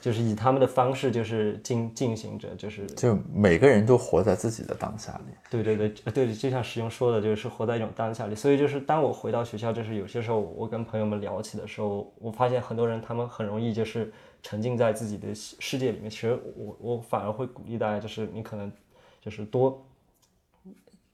[0.00, 5.34] 就是以他们的方式，就是进进行着，就是就每个人都活在自己的当下里。
[5.50, 8.34] 对对对，对，就像石勇说的，就是活在一种当下里。
[8.34, 14.12] 所以就是当我回到学校，就是有些时候我跟朋友们聊起的时候，我发现很多人他们很容易就是。
[14.42, 18.72] 沉浸在自己的世界里面，其实我我反而会鼓励大家，就是你可能
[19.20, 19.86] 就是多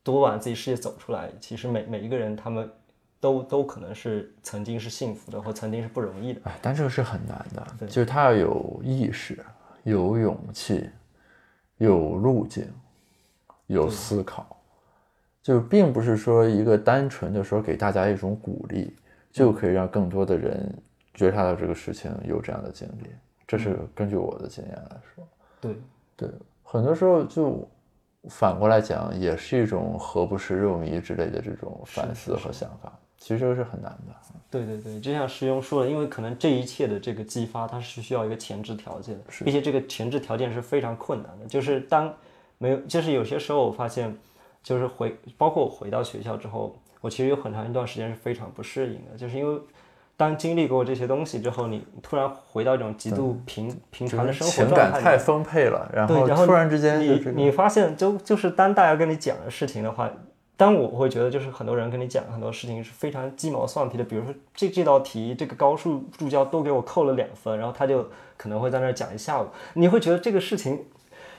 [0.04, 1.28] 多往自己世界走出来。
[1.40, 2.70] 其实每每一个人，他们
[3.26, 6.40] 都都可能是曾经是幸福的，或曾经是不容易的。
[6.44, 9.44] 哎，但这个是很难的，就是他要有意识、
[9.82, 10.88] 有勇气、
[11.78, 12.72] 有路径、
[13.66, 14.56] 有思考，
[15.42, 18.94] 就并不是说一个单纯的说给大家一种鼓励。
[19.32, 20.74] 就可以让更多的人
[21.12, 23.10] 觉察到这个事情有这样的经历。
[23.46, 25.28] 这是根据我的经验来说。
[25.60, 25.76] 对
[26.16, 26.30] 对，
[26.62, 27.68] 很多时候就
[28.30, 32.98] 反过来讲，也是一种何不食肉糜之类的这种反思和想法。
[33.18, 34.14] 其实这个是很难的。
[34.48, 41.46] 对对对，就像师兄说的，因为可能这一切的这个激发，它是需要一个前置条件的，并且这个前置条件是非常困难的。
[41.46, 42.14] 就是当
[42.58, 44.16] 没有，就是有些时候我发现，
[44.62, 49.60] 就是回，包括我回到学校之后，我其实有很长一段时间是非常不适应的，就是因为
[50.16, 60.10] 当经历过这些东西之后，你突然回到一种极度平平常的生活情状态太丰沛了，然后突然之间就你这个你发现就就是当大家跟你讲的事情的话，
[60.56, 70.84] 当我会觉得就是很多人跟你讲很多事情是非常鸡毛蒜皮的，比如说这这道题这个高数助教都给我扣了两分，然后他就可能会在那儿讲一下午，你会觉得这个事情。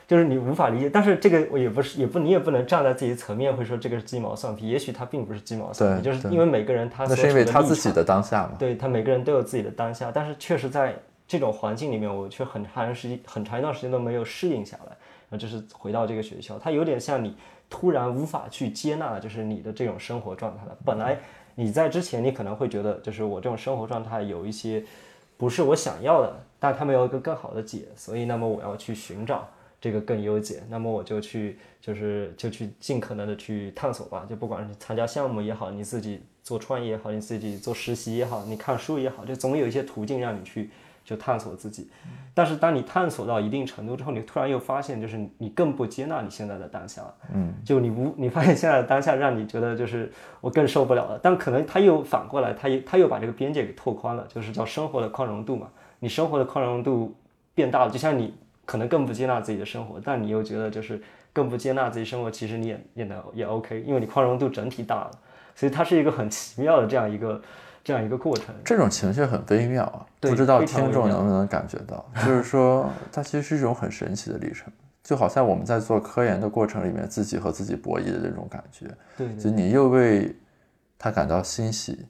[0.07, 8.53] 就是你无法理解，但是这个我也不是，也不你也不能站在自己的层面会说这个是鸡毛蒜皮，也许他并不是鸡毛蒜皮，就是因为每个人他那是因为他自己的当下嘛。
[8.57, 10.95] 对他每个人都有自己的当下，但是确实在
[11.27, 14.95] 这种环境里面，我却很长时间很长一段时间都没有适应下来。
[15.29, 17.35] 然后就是回到这个学校，它有点像你
[17.69, 20.77] 突然无法去接纳，就是你的这种生活状态了。
[20.85, 21.19] 本来
[21.55, 24.83] 你在之前你可能会觉得，就是我这种生活状态有一些
[25.37, 29.47] 不是我想要的，但他们有一个更好的解，所以那么我要去寻找。
[29.79, 40.71] 这个更优解，那么我就去，就是就去尽可能的去探索吧，就不管是参加项目也好，你自己做创业也好，你自己做实习也好，你看书也好，就总有一些途径让你去
[41.07, 41.89] 就探索自己。
[42.33, 47.15] 但是当你探索到一定程度之后，你突然又发现，就是你更不接纳你现在的当下了。
[47.33, 55.69] 嗯，就你无 你发现现在的当下让你觉得就是我更受不了了，但可能他又反过来，他又他又把这个边界给拓宽了，就是叫生活的宽容度嘛。
[55.99, 57.15] 你生活的宽容度
[57.55, 58.35] 变大了，就像你。
[58.67, 61.01] 可能更不接纳自己的生活，但你又觉得就是
[61.31, 65.11] 更不接纳自己生活，其实你也也能也 OK，因为你宽容度整体大了，
[65.55, 67.41] 所以它是一个很奇妙的这样一个
[67.87, 68.53] 这样一个过程。
[68.65, 74.69] 这种情绪很微妙啊，不知道听众能不能感觉到， 就是说它其实是一种很神奇的历程，
[75.01, 80.35] 就好像我们在做科研的过程里面，自己和自己博弈的这种感觉，对就你又为
[80.99, 82.05] 他感到欣喜，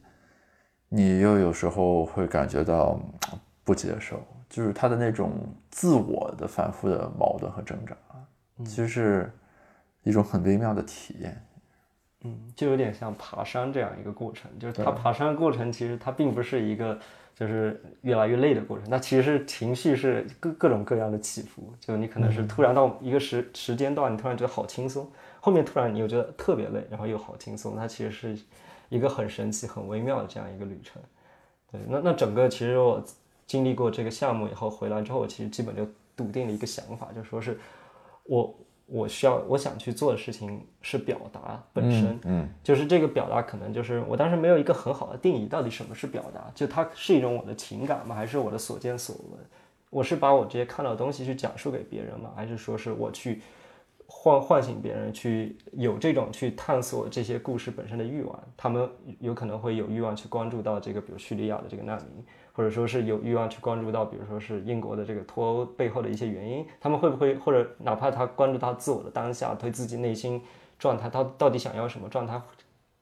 [0.89, 2.99] 你又有时候会感觉到
[3.31, 4.19] 嗯不接受，
[4.49, 5.31] 就是他的那种
[5.69, 7.95] 自我的反复的矛盾和挣扎，
[8.65, 9.31] 其实是
[10.01, 11.39] 一种很微妙的体验。
[12.27, 16.99] 嗯，就有点像爬山这样一个过程，就是它爬山的过程，其实它并不是一个
[17.33, 25.09] 就是越来越累的过程，那其实是情绪是各各种各样的起伏，就你可能是突然到一个时时间段，你突然觉得好轻松，
[25.39, 28.37] 后面突然你又觉得特别累，然后又好轻松，它其实是
[28.89, 31.01] 一个很神奇、很微妙的这样一个旅程。
[31.71, 33.03] 对，那那整个其实我
[33.45, 37.59] 经历过这个项目以后回来之后，我其实基本就笃定了一个想法，就说是
[38.23, 38.53] 我
[38.87, 46.49] 我需要我想去做的事情是表达本身，嗯就是这个表达可能就是我当时没有一个很好的定义，到底什么是表达？
[46.55, 48.15] 就它是一种我的情感吗？
[48.15, 49.39] 还是我的所见所闻？
[49.89, 52.31] 我是把我这些看到的东西去讲述给别人吗？
[52.35, 53.41] 还是说是我去
[54.05, 58.43] 唤唤醒别人去有这种去探索这些故事本身的欲望？
[58.55, 62.25] 他们有可能会有欲望去关注到这个，比如叙利亚的这个难民，
[62.57, 70.41] 或者说是有欲望去关注到，比如说是英国的这个脱欧背后的一些原因，他们会不会或者哪怕他关注到自我的当下，对自己内心
[70.79, 72.41] 状态，他到底想要什么状态，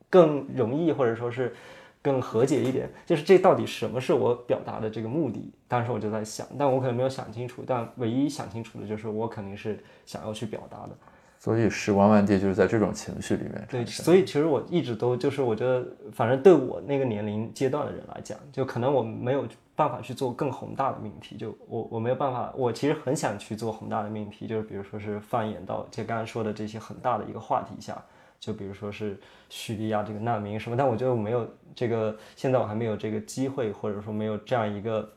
[0.10, 1.56] 更容易或者说是
[2.01, 5.53] 更和解一点，就是这到底什么是我表达的这个目的？
[5.70, 10.97] 当时我就在想，但我可能没有想清楚，但唯一想清楚的就是我肯定是想要去表达的。
[11.46, 28.04] 所以时光万地就是在这种情绪里面对，所以其实我一直都就是我觉得，反正对我那个年龄阶段的人来讲，就可能我没有办法去做更宏大的命题，就我我没有办法，我其实很想去做宏大的命题，就是比如说是放眼到就刚刚说的这些很大的一个话题下，
[28.39, 29.16] 就比如说是
[29.48, 35.08] 叙利亚这个难民什么，但我觉得我没有这个，现在我还没有这个机会，或者说没有这样一个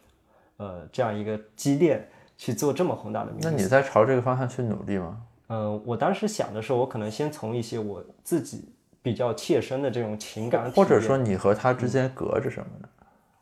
[0.58, 2.06] 呃这样一个积淀
[2.36, 3.46] 去做这么宏大的命题。
[3.46, 5.22] 那你在朝这个方向去努力吗？
[5.48, 8.68] 嗯，我当时想的是，我可能先从一些我自己
[9.02, 12.88] 比较切身的这种情感，或者说你和他之间隔着什么呢？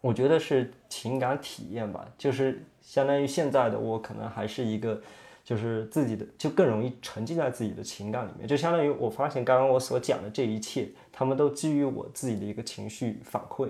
[0.00, 5.00] 我觉得是情感体验吧，就是相当于现在的我可能还是一个，
[5.44, 13.68] 就是自己的就更容易沉浸在自己的情感里面，就相当于我发现刚刚我所讲的这一切，他们都基于我自己的一个情绪反馈。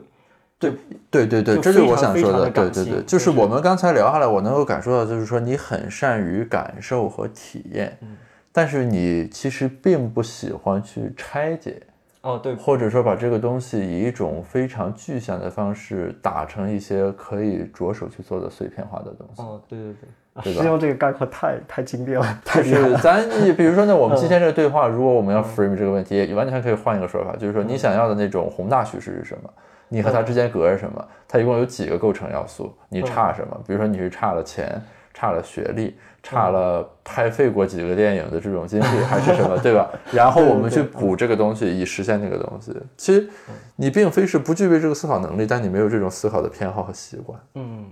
[0.59, 0.73] 对
[1.11, 2.51] 对对对，这就是我想说的。
[2.51, 8.17] 对对对，就是就是我们刚才聊下来，我能够感受到，就是说你很善于感受和体验，嗯
[8.57, 11.79] 但是你其实并不喜欢去拆解，
[12.23, 19.43] 哦，对，或者说把这个东西以一种非常具象的方式打成一些可以着手去做的碎片化的东西。
[19.43, 22.97] 哦，对对对，啊对吧 师兄这个概括太太精炼了，太就厉害了。
[22.97, 29.51] 是咱，你比如说呢，我们今嗯天这个对话，如果我们要 frame 这个问题，也完全可以换一个说法，就是说你想要的那种宏大叙事是什么？
[29.89, 31.09] 你和它之间隔着什么？
[31.29, 32.75] 它一共有几个构成要素？
[32.89, 33.61] 你差什么？
[33.67, 34.81] 比如说你是差了钱，
[35.13, 35.95] 差了学历，
[36.29, 39.89] 差了拍废过几个电影的这种经历，还是什么，对吧？
[40.13, 42.75] 然后我们去补这个东西，以实现那个东西。
[42.97, 43.29] 其实
[43.77, 47.39] 你并非是不具备这个思考能力，但你没有这种思考的偏好和习惯。
[47.55, 47.85] 嗯。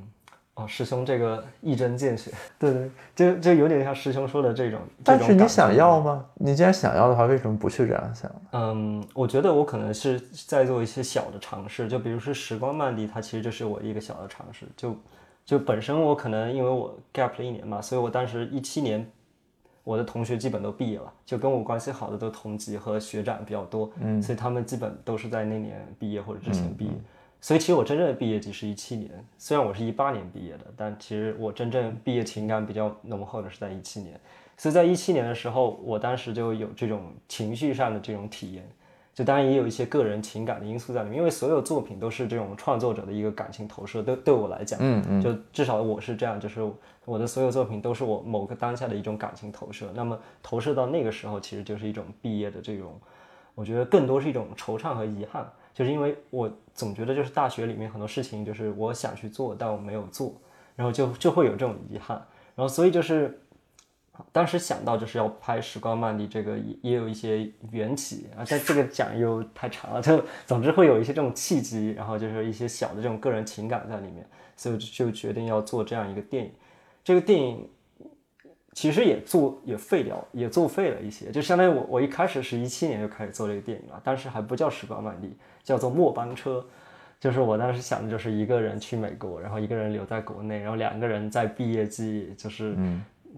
[0.57, 2.31] 哦，师兄这个一针见血，
[2.61, 4.79] 对对，就就有点像师兄说的这种。
[5.03, 6.25] 但是你想要吗？
[6.35, 8.31] 你既然想要的话，为什么不去这样想？
[8.53, 14.65] 嗯，我觉得我可能是在做一些小的尝试，就比如说时光漫递，它其实就是我一个小的尝试。
[14.77, 14.97] 就
[15.45, 19.07] 就本身我可能因为我 gap 了一年嘛，所以我当时一七年，
[19.83, 26.93] 我的同学基本都毕业了，就跟我关系好的都同级和学长比较多，嗯，所以他们基本都是在那年毕业或者之前毕业。
[27.41, 34.19] 所以其实我真正的毕业季是一七年，虽然我是一八年毕业的，但其实我真正毕业情感比较浓厚的是在一七年。
[34.57, 38.67] 所以在一七年的时候，我当时就有这种情绪上的这种体验，
[39.15, 44.03] 就当然也有一些个人情感的因素在里面，因为所有作品都是这种创作者的一个感情投射。
[44.03, 46.61] 对对我来讲，嗯嗯，就至少我是这样，就是
[47.05, 49.87] 我的所有作品都是我某个当下的一种感情投射。
[49.95, 53.01] 那么投射到那个时候，其实就是一种毕业的这种，
[53.55, 55.49] 我觉得更多是一种惆怅和遗憾。
[55.73, 60.33] 就是因为我总觉得，就是大学里面很多事情，就是我想去做，但我没有做，
[60.77, 62.17] 然后就就会有这种遗憾，
[62.55, 63.41] 然后所以就是
[64.33, 76.53] 当时想到就是要拍《时光漫迪》，这个也也有一些缘起啊，但这个讲又太长了， 就总之会有一些这种契机，然后就是一些小的这种个人情感在里面，所以就决定要做这样一个电影，
[77.03, 77.69] 这个电影。
[78.77, 86.67] 其实也做也废掉，也作废了一些，就相当于我我一开始是一七年就开始做这个电影了，当时还不叫时光漫迪，叫做末班车，
[87.21, 92.77] 就是我当时想的就是一个人去美国，然后一个人留在国内，然后两个人在毕业季就是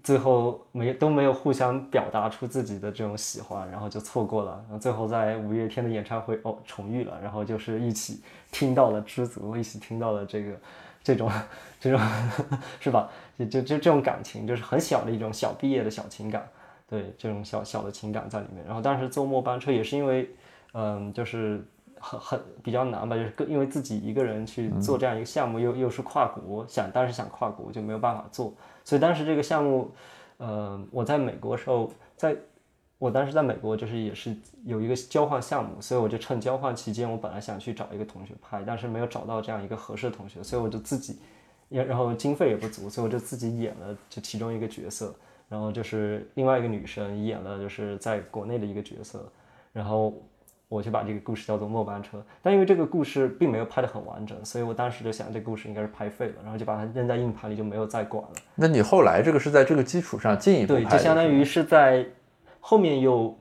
[0.02, 10.52] 最后没都没有互相表达出自己的这种喜欢，然后就错过了，然后最后在五月天的演唱会哦重遇了，然后就是一起听到了知足，一起听到了这个。
[11.06, 11.30] 这种，
[11.78, 12.00] 这种
[12.80, 13.08] 是吧？
[13.38, 16.44] 就就就这种感情，就是很小的一种小毕业的小情感，
[16.88, 18.64] 对这种小小的情感在里面。
[18.66, 20.28] 然后当时坐末班车也是因为，
[20.72, 21.64] 嗯，就是
[22.00, 28.52] 很很比较难吧，就是因为自己一个人去做这样一个项目，又又是跨国，想当时想跨国就没有办法做，
[28.86, 29.90] 所以当时这个项目，
[30.38, 32.34] 呃，我在美国时候在。
[32.98, 34.34] 我当时在美国，就是也是
[34.64, 41.18] 有一个交换项目，所以我就趁交换期间，我本来想去找一个同学拍，但是没有找到这样一个合适的同学，所以我就自己，
[41.68, 45.14] 也然后经费也不足，所以我就自己演了就其中一个角色，
[45.46, 49.30] 然后就是另外一个女生演了就是在国内的一个角色，
[49.74, 50.14] 然后
[50.68, 58.30] 我就把这个故事叫做末班车，但因为这个故事并没有拍得很完整，所以我当时就想这故事应该是拍废了，然后就把它扔在硬盘里就没有再管了。
[58.54, 62.06] 那你后来这个是在这个基础上进一步对，就相当于是在。
[62.68, 63.38] 后面又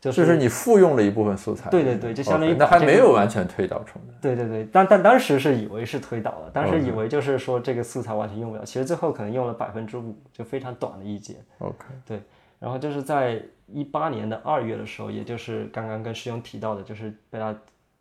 [0.00, 4.14] 就是你复用了一部分素材，对对对，就相当于那还没有完全推导出来。
[4.20, 11.36] 对对对，但但当时是以为是推导了，当时以为就是说这个素材完全用不了，其实最后可能用了百分之五，就非常短的一节。
[11.60, 12.20] OK，对，
[12.58, 17.54] 然后就是在一八年的二月的时候，也就是刚刚跟师兄提到的，就是贝拉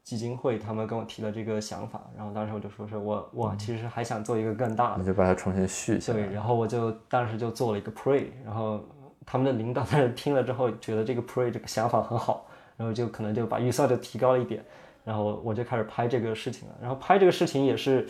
[0.03, 6.19] 基金会他们跟我提了这个想法，然后当时我就说是我我其实还想做一个更大的，你就把它重新续一下来。
[6.19, 8.83] 对，然后我就当时就做了一个 pre，然后。
[9.25, 12.45] 他们的领导在那听了之后，觉得这个 pre 这个想法很好，
[12.75, 14.61] 然后就可能就把预算就提高了一点，
[15.05, 16.75] 然后我就开始拍这个事情了。
[16.81, 18.05] 然后拍这个事情也是，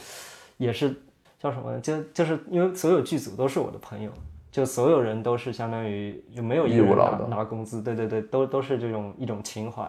[0.57, 0.91] 也是
[1.37, 1.79] 叫什么呢？
[1.81, 4.11] 就就是因为所有剧组都是我的朋友，
[4.53, 9.81] 就所有人都是相当于就没有一个人拿拿工资，对对对，都都是这种一种情怀。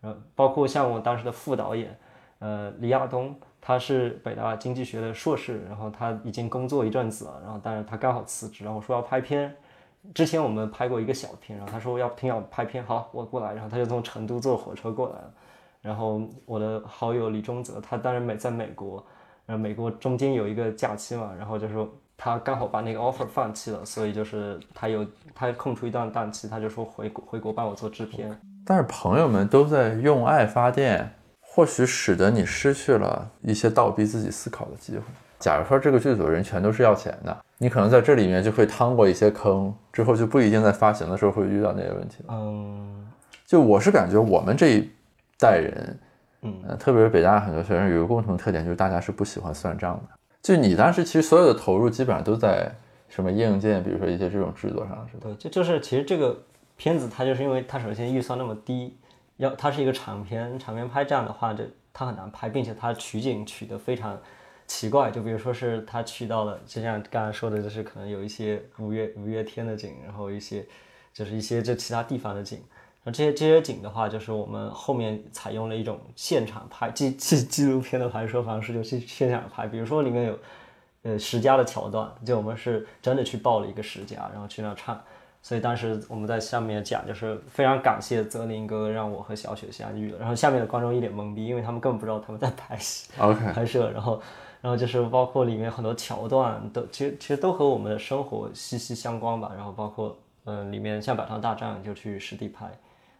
[0.00, 1.98] 然后包括像我当时的副导演，
[2.38, 9.52] 呃，李亚东，他是北大经济学的硕士，然后他已经工作一阵子了，然后但是他刚好辞职，然后说要拍片。
[10.14, 15.34] 之前我们拍过一个小片，然后他说要听要拍片，好，我过来，然后他就从成都坐火车过来了。
[15.80, 19.04] 然后我的好友李忠泽，他当然美在美国，
[19.44, 25.04] 然后美国中间有一个假期嘛，然后就说他刚好把那个 offer 放弃了，所以就是他有
[25.34, 28.34] 他空出一段档期，他就说回国回国帮我做制片。
[28.64, 35.02] 但是朋友们都在用爱发电，或许使得你失去了一些倒逼自己思考的机会。
[35.38, 42.28] 假如说这个剧组人全都是要钱的，你可能在这里面就会趟过一些坑，之后就不一定在发行的时候会遇到那些问题了。
[42.30, 43.06] 嗯，
[43.44, 44.90] 就我是感觉我们这一
[45.38, 45.98] 代人，
[46.42, 50.14] 嗯，特别是北大很多学生有一个共同特点，就是大家是不喜欢算账的。
[50.44, 52.70] 就你当时其实所有的投入基本上都在
[53.08, 55.22] 什么硬件，比如说一些这种制作上，是吧？
[55.22, 56.38] 对，就就是其实这个
[56.76, 58.94] 片子它就是因为它首先预算那么低，
[59.38, 61.64] 要它是一个长片，长片拍这样的话，就
[61.94, 64.16] 它很难拍，并且它取景取得非常。
[64.66, 70.64] 奇怪，就比如说是他去到了，就像刚才说的，就是可能有一些五月五月天的景，然后一些
[71.12, 72.62] 就是一些这其他地方的景，
[73.12, 79.66] 这些这些景的话，就是我们后面采用了一种现场拍纪纪纪录片的拍摄方式，就是现场拍。
[79.66, 80.38] 比如说里面有
[81.02, 84.98] 呃十佳的桥段，就我们是真的去报了一个十佳，然后去那唱。
[85.42, 90.18] 所以当时我们在下面讲，就是非常感谢泽林哥让我和小雪相遇了。
[90.18, 93.90] 然后下面的观众一脸懵逼，因为他们根本不知道他们在拍戏 OK 拍摄。
[93.90, 94.18] 然后
[94.62, 99.52] 然后就是包括里面很多桥段都其实其实都和我们的生活息息相关吧。
[99.54, 102.64] 然后包括嗯、呃里面像百团大战就去实地拍。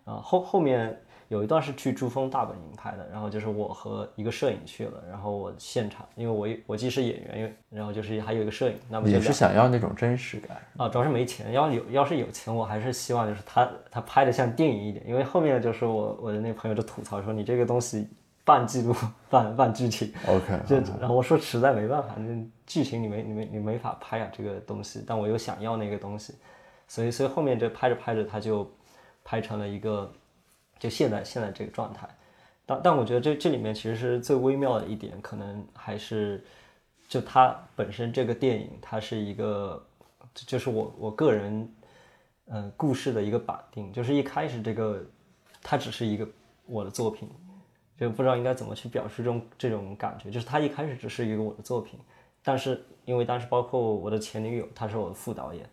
[0.05, 0.98] 啊，后后面
[1.28, 18.06] 有一段是去珠峰大本营拍的，然后就是我和一个摄影去了，然后我现场，因为我我既是演员，然后就是还有一个摄影，那么就你是想要那种真实感，啊，主要是没钱，要有要是有钱，我还是希望就是他他拍的像电影一点，因为后面就是我我的那朋友就吐槽说你这个东西
[18.44, 18.94] 半记录
[19.31, 26.35] 半半剧情，OK， 就然后我说实在没办法，那剧情你没你没你没法拍啊这个东西，但我又想要那个东西，
[26.86, 28.70] 所以所以后面就拍着拍着他就
[29.24, 30.12] 拍成了一个
[30.78, 32.09] 就现在现在这个状态，
[32.64, 36.44] 但但我觉得这这里面其实是最微妙的一点，可能还是
[37.09, 39.84] 就它本身这个电影它是一个
[40.34, 41.68] 就是我我个人
[42.46, 45.02] 嗯、故事的一个绑定，就是一开始这个
[45.62, 46.28] 它只是一个
[46.66, 47.26] 我的作品，
[47.98, 51.98] 就不知道应该怎么去表示这种这种感觉，就是它一开始只是一个我的作品，
[52.42, 55.66] 但是因为当时包括我的前女友，她是我的副导演，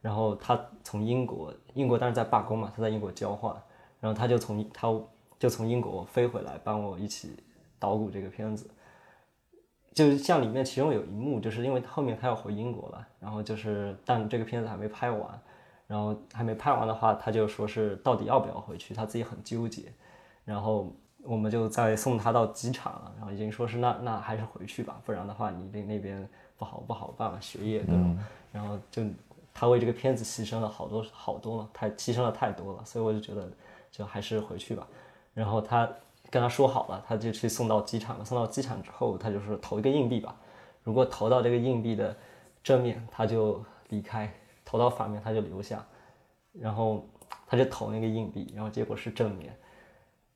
[0.00, 3.54] 然后他从英国，英国当时在罢工嘛，他在英国交换，
[4.00, 4.88] 然后他就从他
[5.38, 7.36] 就从英国飞回来帮我一起
[7.78, 8.70] 捣鼓这个片子，
[9.92, 15.40] 就像里面其中有一幕，就是因为后面他要回英国了，然后就是但这个片子还没拍完，
[15.86, 19.92] 然后还没拍完的话，他就说是到底要不要回去，他自己很纠结，
[20.44, 20.90] 然后
[21.22, 28.18] 我们就在送他到机场了，然后已经说是那那还是回去吧，不然的话你那那边不好不好办嘛，学业各种，
[28.52, 29.02] 然后就
[29.60, 33.46] 他为这个片子牺牲了好多好多了，太牺牲了太多了，所以我就觉得
[33.92, 34.88] 就还是回去吧。
[35.34, 35.86] 然后他
[36.30, 38.24] 跟他说好了，他就去送到机场了。
[38.24, 40.34] 送到机场之后，他就说投一个硬币吧，
[40.82, 42.16] 如果投到这个硬币的
[42.64, 44.26] 正面，他就离开；
[44.64, 45.84] 投到反面，他就留下。
[46.52, 47.06] 然后
[47.46, 49.54] 他就投那个硬币，然后结果是正面，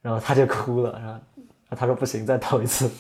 [0.02, 1.18] 然后他就哭了，然后
[1.74, 2.90] 他说不行，再投一次，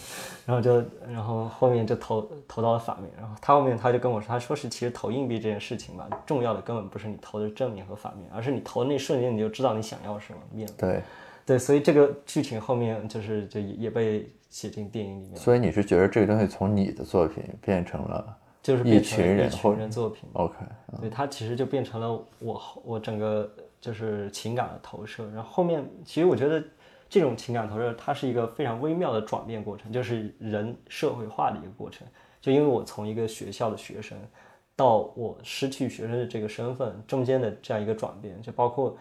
[0.46, 10.68] 然后就然后后面就投投到了反面，然后他后面他就跟我说，他说是其实投硬币这件事情吧，重要的根本不是你投的正面和反面，而是你投的那一瞬间你就知道你想要什么面。
[10.76, 11.02] 对，
[11.46, 20.28] 对，所以这个剧情后面就是就也也被写进电影里面，所以你是觉得这个东西从你的作品变成了就是变成一群人或人作品。
[20.32, 20.54] OK，
[21.00, 25.24] 对，它其实就变成了我我整个就是情感的投射。
[25.34, 26.62] 然后后面其实我觉得
[27.14, 32.04] 这种情感投射，它是一个非常微妙的转变过程，就是人社会化的一个过程。
[32.40, 34.18] 就因为我从一个学校的学生
[34.74, 38.98] 到我失去学生的这个身份中间的这样一个转变，就包括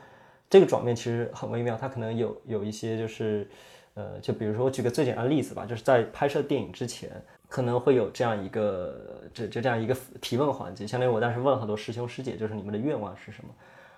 [0.47, 3.49] 这个转变其实很微妙，它可能有有一些就是
[3.95, 7.09] 呃，就比如说我举个最简单的例子吧，就是在拍摄电影之前。
[7.49, 13.53] 可能会有这样一个，这就这样一个提问环节，相当于我当时问很多师兄师姐，就是你们的愿望是什么？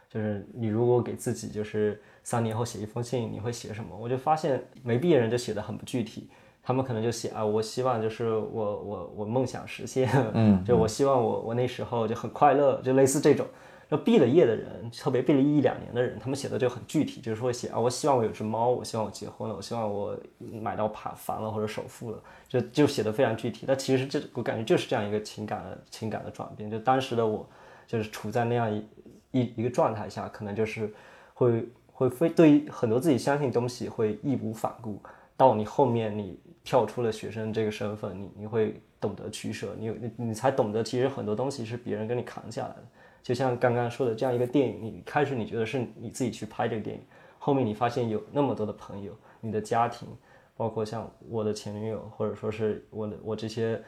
[0.09, 3.95] 就是你如果给自己就是三年后写一封信，你会写什么？
[3.95, 6.27] 我就发现没毕业人就写的很不具体，
[6.63, 13.45] 他们可能就写啊，我希望就是我我我梦想实现，嗯， 就我希望我我那时候就很快乐，就类似这种。
[13.87, 23.65] 那毕了业的人，特别毕了一两年的人，他们写的就很具体，就是会写啊，我希望我有只猫，我希望我结婚了，我希望我买到爬房了或者首付了，就就写的非常具体。
[23.67, 26.71] 但其实这我感觉就是这样一个情感的情感的转变。
[26.71, 27.47] 就当时的我，
[27.85, 28.83] 就是处在那样一
[29.29, 30.91] 一一个状态下，可能就是
[31.35, 35.01] 会会非对于很多自己相信的东西会义无反顾。
[35.37, 42.83] 到你后面你跳出了学生这个身份，你你会懂得取舍，你你你才懂得其实很多东西是别人跟你扛下来的。
[43.23, 47.01] 就像刚刚说的这样一个电影，你开始你觉得是你自己去拍这个电影，
[47.39, 50.07] 后面你发现有那么多的朋友，你的家庭，
[50.55, 53.81] 包括像我的前女友，或者说是我的我这些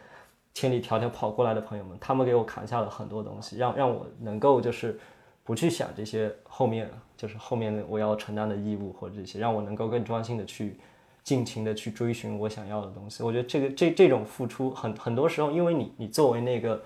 [0.54, 5.00] 千里迢迢跑过来的朋友们，他们给我扛下了很多东西，让让我能够就是
[5.48, 10.78] 不去想这些后面就是后面的我要承担的义务或者这些，让我能够更专心的去
[11.24, 13.24] 尽情的去追寻我想要的东西。
[13.24, 16.80] 我觉得这个这这种付出很很多时候，因为你你作为那个。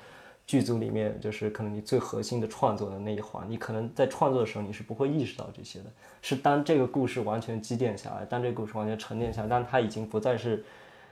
[0.47, 5.85] 剧组里面就是可能你最核心的创作的那一环，你可能在创作的时候你是不会意识到这些的，
[6.21, 10.65] 是当这个故事完全积淀下来，当这个故事完全沉淀下来，当它已经不再是，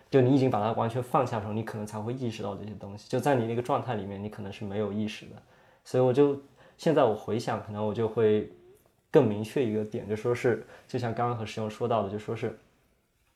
[0.09, 3.07] 就你已经把它完全放下的时候，你可能才会意识到这些东西。
[3.07, 5.31] 就在你那个状态里面，你可能是没有意识的。
[5.85, 6.37] 所以我就
[6.79, 8.51] 现在我回想，可能我就会
[9.11, 12.57] 更明确一个点，就说是就像刚刚和师兄说到的，就说是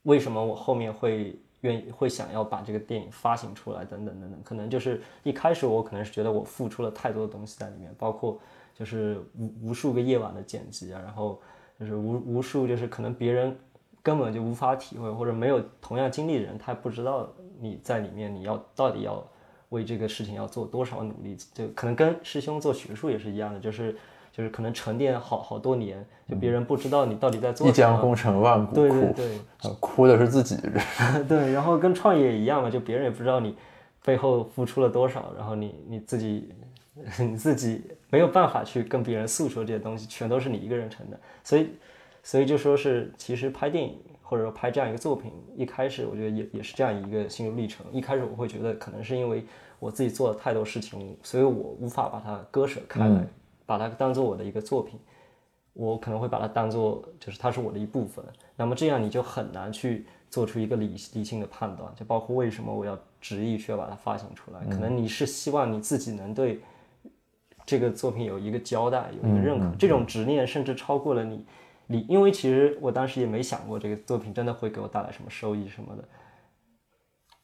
[0.01, 1.39] 为什么我后面会。
[1.63, 8.37] 愿意会想要把这个电影发行出来，等等等等，可能就是一开始我可能是觉得我付出了太多的东西在里面，包括
[8.77, 11.41] 就是无无数个夜晚的剪辑啊，然后
[11.79, 13.57] 就是无无数就是可能别人
[14.01, 19.25] 根本就无法体会或者没有同样经历的人，他不知道你在里面你要到底要
[19.73, 23.95] 为这个事情要做多少努力，就可能跟师兄做学术也是一样的，就是
[24.31, 27.89] 就是可能沉淀好好多年，就别人不知道你到底在做一什么。
[27.89, 30.57] 一将功成万骨对对，对，呃哭的是自己。
[31.27, 33.55] 对，然后跟创业一样嘛，就别人也不知道你
[34.05, 36.49] 背后付出了多少，然后你你自己
[37.19, 41.19] 你自己没有办法去跟别人诉说这些东西，全都是你一个人承担。
[41.43, 41.69] 所以，
[42.21, 47.85] 所以就说是，其实拍电影或者说拍这样一个作品，一开始我觉得也也是这样一个心路历程。
[47.91, 49.43] 一开始我会觉得，可能是因为
[49.83, 53.27] 我自己做了太多事情，所以我无法把它割舍开来，
[53.65, 54.97] 把它当做我的一个作品。
[55.73, 58.23] 我可能会把它当做就是它是我的一部分，
[58.55, 66.61] 那么这样你就很难去做出一个理理性的判断，就包括为什么我要执意去要把它发行出来，可能你是希望你自己能对
[67.65, 71.45] 这个作品有一个交代，有一个认可，这种执念甚至超过了你
[71.87, 76.03] 你，因为其实我当时也没想过这个作品真的会给我带来什么收益什么的，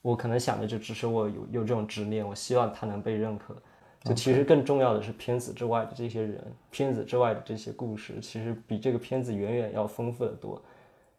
[0.01, 3.55] 我可能想的就只是我有有这种执念，我希望他能被认可。
[4.03, 10.61] 就其实更重要的是片子之外的这些人，片子之外的这些故事，其实比这个片子远远要丰富的多。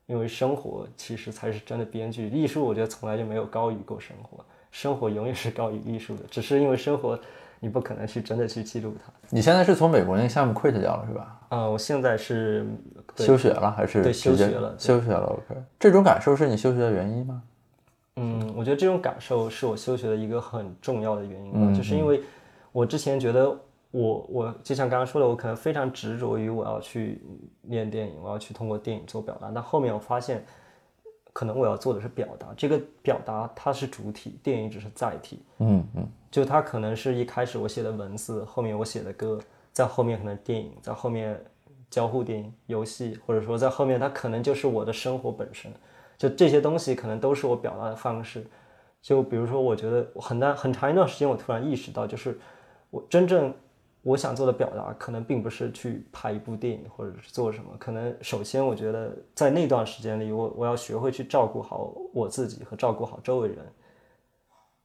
[0.06, 7.16] 因为生活其实才是真的编剧，艺术我觉得从来就没有高于过生活，生活永远是高于艺术的，只是因为生活
[7.60, 9.12] 你不可能去真的去记录它。
[9.28, 11.40] 你现在是从美国那个项目 quit 掉了是吧？
[11.50, 12.66] 啊、我现在是
[13.18, 15.62] 休学了还是对休学了休学了，OK。
[15.78, 17.42] 这种感受是你休学的原因吗？
[18.16, 22.20] 嗯，我觉得这种感受是我休学的一个很重要的原因吧，嗯就是因为
[22.72, 23.48] 我之前觉得
[23.90, 27.22] 我我就像刚刚说的，我可能非常执着于我要去
[27.62, 30.44] 练电影，我要去通过电影做表达，但后面我发现，
[31.32, 36.08] 可能我要做的是表达，这个表达它是主体，电影只是载体，嗯嗯。
[36.30, 39.40] 就它可能是一开始我写的文字，后面我写的歌，
[39.72, 41.42] 在后面可能电影，在后面
[41.90, 45.72] 交互电影、游戏，或者说在后面它可能就是我的生活本身，
[46.20, 48.44] 就这些东西可能都是我表达的方式。
[49.00, 52.38] 就比如说，我觉得很大很长一段时间，我突然意识到，就是
[52.90, 53.50] 我真正
[54.02, 63.58] 我想做的表达，可能并不是去拍一部电影或者是做什么，可能首先我觉得在那段时间里，我我要学会去照顾好我自己和照顾好周围人。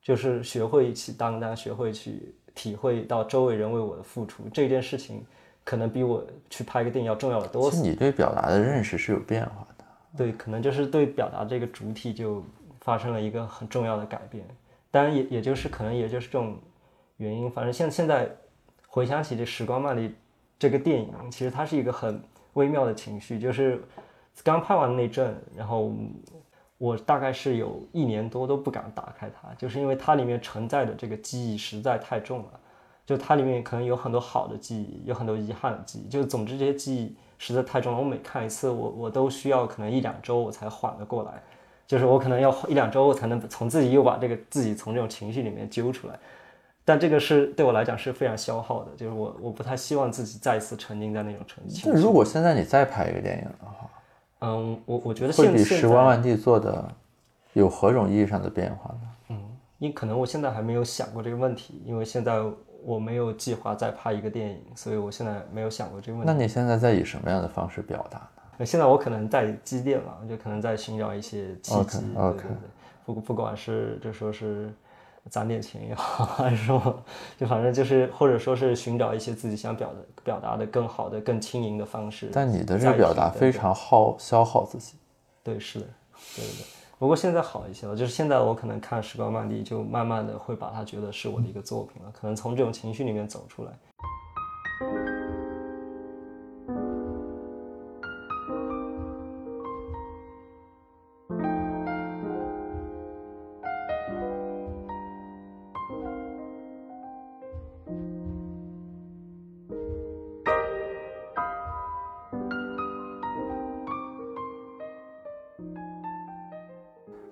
[0.02, 5.26] 就是学会去担当，学会去体会到周围人为我的付出，这件事情
[5.64, 7.78] 可能比我去拍个电影要重要的多其。
[7.78, 9.75] 实你对表达的认识是有变化的。
[10.18, 12.44] 对，可能就是对表达这个主体就
[12.82, 14.46] 发生了一个很重要的改变。
[14.92, 16.58] 当然也也就是可能也就是这种
[17.18, 18.30] 原因，反正现现在
[18.88, 20.10] 回想起这《时光漫里》
[20.58, 22.22] 这个电影，其实它是一个很
[22.54, 23.84] 微妙的情绪，就是
[24.44, 25.94] 刚拍完那阵，然后
[26.78, 32.60] 我大概是有一年多都不敢打开它，就是因为它里面承载的这个记忆实在太重了。
[33.06, 36.08] 就它里面可能有很多好的记忆，有很多遗憾的记忆。
[36.08, 41.32] 就总之这些记忆实在太重了，我每看一次，我我都需要可能一两周我才缓得过来。
[41.88, 46.18] 就是我可能要一两周才能从自己又把这个自己从这种情绪里面揪出来。
[46.84, 51.90] 但这个是对我来讲是非常消耗的，就是我我不太希望自己再次沉浸在那种情绪。
[51.90, 53.90] 那如果现在你再拍一个电影的话，
[54.42, 56.88] 嗯，我我觉得会比《现现在时光万地》做的
[57.54, 59.02] 有何种意义上的变化呢？
[59.30, 59.42] 嗯
[59.78, 62.42] 因可能我现在还没有想过这个问题，因为现在
[62.86, 66.32] 我没有计划再拍一个电影，所以我现在没有想过这个问题。
[66.32, 68.44] 那你现在在以什么样的方式表达呢？
[68.58, 72.46] 那现在我可能在积淀嘛，就可能在寻找一些契机对
[73.06, 74.72] 不不管是就说是
[75.30, 77.04] 攒点钱也好，还是说
[77.38, 82.30] 就反正就是或者说是寻找一些自己想表的表达的更好的、更轻盈的方式。
[82.32, 84.94] 但你的这个表达非常耗消耗自己。
[85.44, 85.86] 对，是的，
[86.36, 86.75] 对对对。
[86.98, 93.72] 不过现在好一些了，就是现在我可能看《时光漫地》，就慢慢的会把它觉得是我的一个作品了，可能从这种情绪里面走出来。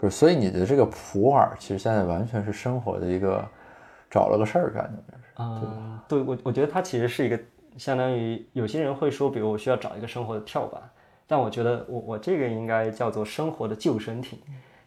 [0.03, 3.41] 不是，所以你的这个普洱其实现在完全是生活的一个
[4.11, 7.39] 找了个事儿干的，就是嗯，对我我觉得它其实是一个
[7.77, 10.81] 相当于有些人会说，比如我需要找一个生活的跳板，
[11.25, 14.37] 但我觉得我我这个应该叫做生活的救生艇，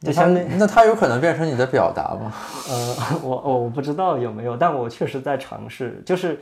[0.01, 2.31] 就相当于那它有可能变成你的表达吗？
[2.69, 6.03] 呃，我我我不知道有没有，但我确实在尝试。
[6.05, 6.39] 就是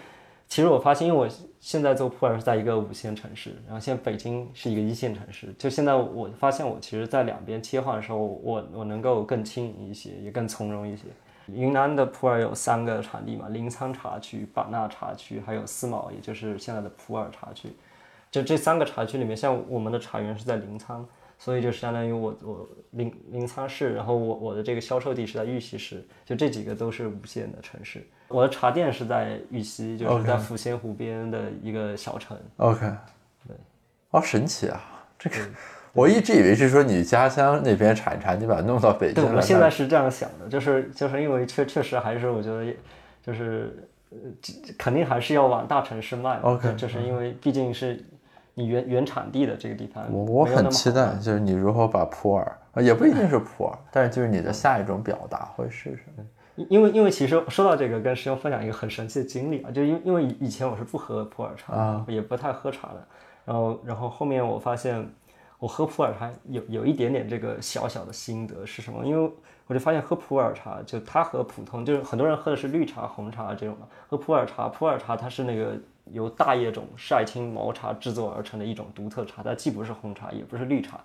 [0.48, 5.52] 其实我发现，因为我现在做普洱是在一个五线城市，然后现在北京是一个一线城市。
[5.58, 11.04] 就现在我发现，我其实在两边切换的时候，我我能够更轻盈一些，也更从容一些。
[11.46, 17.68] 云南的普洱有三个产地嘛，临沧茶区、版纳茶区，还有思茅，也就是现在的普洱茶区。
[18.30, 21.04] 就这三个茶区里面，像我们的茶园是在临沧，
[21.44, 28.02] 所以就相当于我我临临沧市，然后我我的这个销售地是在玉溪市，就这几个都是无线的城市。
[28.28, 32.34] 我的茶店是在玉溪，就是在抚仙湖边的一个小城。
[32.56, 32.80] OK，
[33.46, 33.54] 对，
[34.12, 34.80] 哦，神奇啊！
[35.18, 35.36] 这个
[35.92, 39.36] 我一直以为是说你家乡那边产茶，你把它弄到北京对，来。
[39.36, 42.74] 我现在是这样想的，就是就是因为确确实还是我觉得，
[43.22, 43.86] 就是
[44.78, 46.54] 肯定还是要往大城市卖嘛。
[46.54, 48.02] OK，就是因为毕竟是
[48.54, 56.24] 你原原产地的这个地方，我我很期待，就是你如何把普洱，啊也不一定是普洱，但是就是你的下一种表达会是什么？
[56.56, 63.06] 因因为因为其实说到这个，跟师兄分享一个很神奇的经历啊，就因因为以前我是不喝普洱茶，啊也不太喝茶的，
[63.44, 65.04] 然后然后后面我发现
[65.58, 69.04] 我喝普洱茶有有一点点这个小小的心得是什么？
[69.04, 69.32] 因为
[69.66, 75.76] 我就发现喝普洱茶，就它和普通就是很多人喝的是绿茶、红茶这种嘛，喝普洱茶，普洱茶它是那个
[76.12, 81.00] 由大叶种晒青毛茶制作而成的一种独特茶，它既不是红茶，也不是绿茶。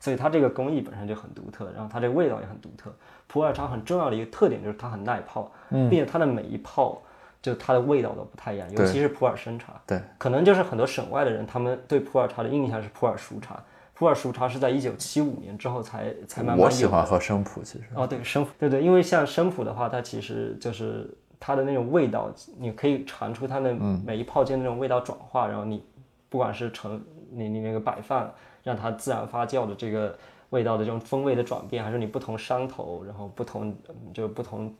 [0.00, 2.94] 所以它这个工艺本身就很独特，然后它这个味道也很独特。
[3.26, 7.00] 普洱茶很重要的一个特点就是它很耐泡，并且它的每一泡
[7.40, 9.80] 就它的味道都不太一样，尤其是普洱生茶。
[9.86, 13.58] 对，可能就是很多省外的人，他们对普洱茶的印象是普洱熟茶。
[13.94, 21.08] 普洱熟茶是在一九七五年之后才才慢慢有我喜欢喝生普，其实哦，对生普，对对，因为像生普的话，它其实就是
[21.46, 25.84] 它的那种味道，你可以尝出它的每一泡间的那种味道转化，然后你
[26.30, 30.16] 不管是成你你那个摆放，让它自然发酵的这个
[30.48, 34.74] 味道的这种风味的转变，还是你不同山头，然后不同嗯就不同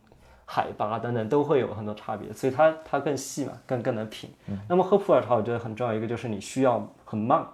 [0.46, 4.30] 海拔等等都会有很多差别，所以它它更细嘛，更更能品。
[4.66, 7.46] 那么喝普洱茶，我觉得很重要一个就是你需要很慢，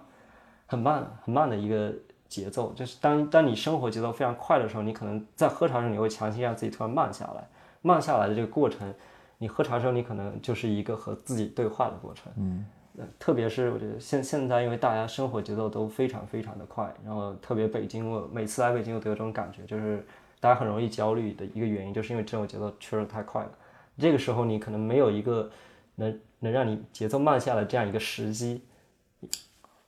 [0.67, 1.93] 很慢很慢的一个
[2.29, 7.45] 节奏，就是当当你生活节奏非常快的时候，你可能在喝茶的时候，你会强行让自己突然慢下来。
[7.81, 8.93] 慢下来的这个过程，
[9.37, 12.31] 你喝茶的时候，你可能就是一个和自己对话的过程。
[12.37, 12.65] 嗯，
[13.17, 20.05] 特别是我觉得现现在，因为大家生活节奏都非常非常的快，然后特别北京，我每次来北京我都有这种感觉，就是
[20.39, 23.51] 大家很容易焦虑的一个原因，就是因为这种节奏确实太快了。
[23.97, 25.49] 这个时候你可能没有一个
[25.95, 28.63] 能能让你节奏慢下来这样一个时机，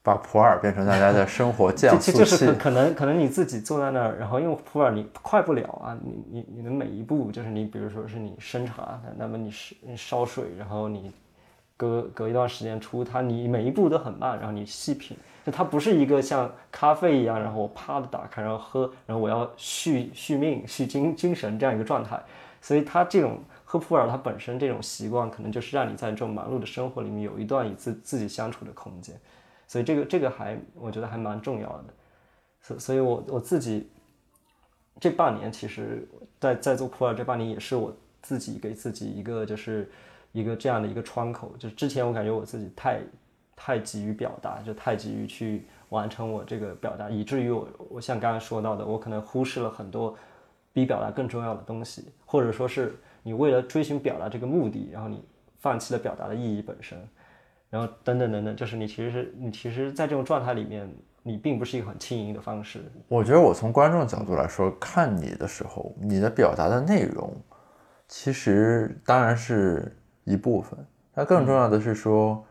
[0.04, 2.54] 把普洱变成大家的生活 降速就就是器可。
[2.54, 11.10] 可能可能你自己坐在那儿，然后因为普洱你快不了啊，你你你的每一步就是你比如说是你生茶，那么你是你烧水，然后你
[11.74, 15.16] 隔隔一段时间出它，你每一步都很慢，然后你细品，
[15.46, 22.22] 就它不是一个像咖啡一样，然后我啪的打开然后喝，然后我要续续命续精精神这样一个状态，
[22.60, 23.38] 所以它这种。
[23.66, 29.16] 喝普洱，它本身这种习惯，可能就是让你在这种忙碌的生活里面有一段与自自己相处的空间，
[29.66, 31.84] 所以这个这个还我觉得还蛮重要的。
[32.60, 33.88] 所所以我，我自己
[34.98, 36.08] 这半年，其实
[36.40, 39.90] 在在做普洱这半年，也是我自己给自己一个就是
[40.32, 41.54] 一个这样的一个窗口。
[41.58, 43.00] 就是之前我感觉我自己太
[43.54, 50.16] 太急于表达，就太急于去完成我这个表达，以至于我我像刚才说到的，我可能忽视了很多
[50.72, 55.22] 比表达更重要的东西，或者说是你为了追寻表达这个目的，然后你
[55.58, 56.98] 放弃了表达的意义本身。
[57.70, 60.88] 然后等等等等，就是你其实是你其实，在这种状态里面，
[61.22, 62.80] 你并不是一个很轻盈的方式。
[63.08, 67.34] 我觉得我从观众角度来说，看你的时候，你的表达的内容，
[68.06, 70.78] 其实当然是一部分，
[71.14, 72.44] 那更重要的是说，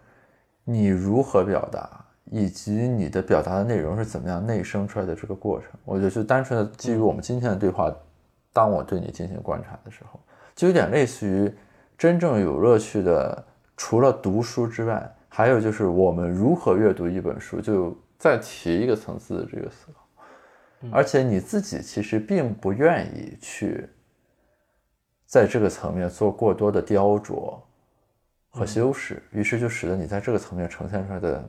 [0.65, 5.69] 你如何表达，以及你的表达的内容是怎么样内生出来的这个过程。
[5.85, 7.94] 我觉得就单纯的基于我们今天的对话，
[8.52, 10.19] 当我对你进行观察的时候，
[10.56, 11.53] 就有点类似于
[11.98, 13.45] 真正有乐趣的，
[13.86, 20.90] 除了读书之外，还有就是我们如何阅读一本书，就再提一个层次的这个思考。
[20.90, 23.90] 而且你自己其实并不愿意去
[25.26, 27.60] 在这个层面做过多的雕琢
[28.52, 31.44] 和修饰，于是就使得你在这个层面呈现出来的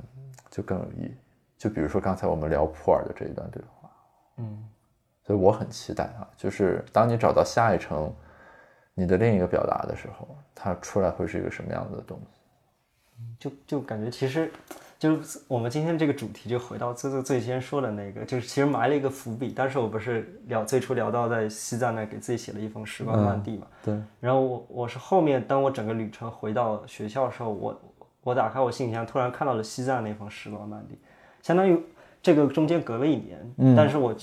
[0.50, 1.14] 就更有意义。
[1.56, 3.90] 就比如说刚才我们聊普洱的这一段对话，
[4.38, 4.68] 嗯，
[5.24, 8.12] 所以我很期待啊，就是当你找到下一层
[8.94, 12.40] 你的另一个表达的时候，它出来会是一个什么样子的东西。
[13.38, 14.50] 就就感觉其实，
[14.98, 19.50] 就是我们今天这个主题就回到最最最先说的那个，就是其实埋了一个伏笔。
[19.50, 27.80] 当时我不是聊最初聊到在西藏那给自己写了一封时光漫递嘛，对，然后我我是后面当我整个旅程回到学校的时候，我
[28.22, 30.98] 我打开我信箱，突然看到了西藏那封时光漫递，
[31.42, 31.80] 相当于
[32.22, 34.14] 这个中间隔了一年，嗯但是我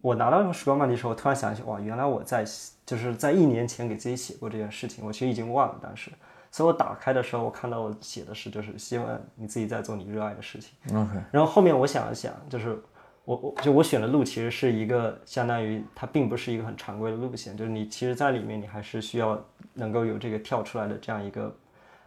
[0.00, 2.44] 我拿到那封时光漫递的时候，我突然想起，哇，原来我在
[2.86, 6.10] 就是在一年前给自己写过这件事情，我其实已经忘了当时。
[6.52, 10.72] 所以我打开的时候，我看到我写的是，就是希望你自己在做你热爱的事情。
[10.90, 12.76] OK，然后后面我想了想，就是
[13.24, 19.40] 我我就我选的路其实是一个相当于它并不是一个很常规的路线，就是你其实在里面你还是需要
[19.74, 21.54] 能够有这个跳出来的这样一个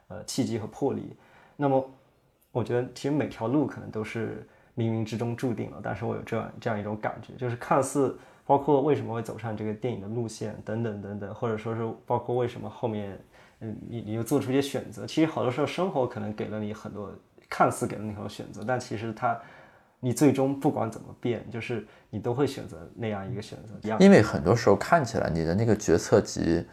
[0.10, 1.16] 呃契机和魄力。
[1.56, 1.90] 那么
[2.52, 13.18] 我觉得其实每条路可能都是冥冥之中注定了，但是我有这样这样一种感觉，就是看似包括为什么会走上这个电影的路线等等等等，或者说是包括为什么后面
[13.60, 17.12] 嗯你你又做出一些选择，其实好多时候生活可能给了你很多
[17.50, 19.40] 看似给了你很多选择，但其实它
[20.00, 23.96] 你最终不管怎么变，就是你都会选择那样一个选择。
[24.00, 26.66] 因为很多时候看起来你的那个决策集、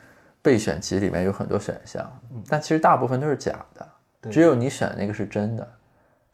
[0.43, 2.11] 备选集里面有很多选项，
[2.49, 3.89] 但其实大部分都是假的，
[4.23, 5.69] 对只有你选的那个是真的。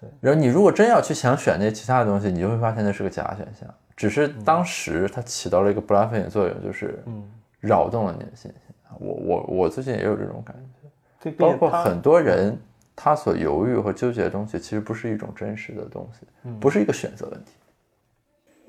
[0.01, 7.23] 对，然后你如果真要去想选那其他的东西，你就会发现那是个假选项，只是当时它起到了一个 bluffing 的作用，就是嗯，
[7.61, 8.61] 扰动了你的信心。
[8.99, 10.89] 我我我最近也有这种感觉，
[11.23, 12.59] 对，包括很多人
[12.95, 16.59] 他所犹豫和纠结的东西，其实不是一种真实的东西，嗯。
[16.61, 17.53] 不是一个选择问题。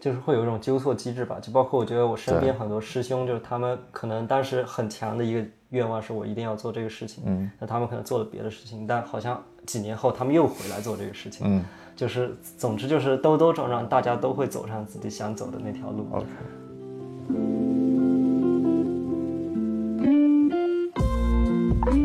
[0.07, 16.07] 就是会有一种纠错机制吧，就包括我觉得我身边很多师兄，就是他们可能当时很强的一个愿望是我一定要做这个事情，嗯，那他们可能做了别的事情，但好像几年后他们又回来做这个事情，嗯就是总之就是兜兜转转，大家都会走上自己想走的那条路。
[16.13, 16.25] ，OK。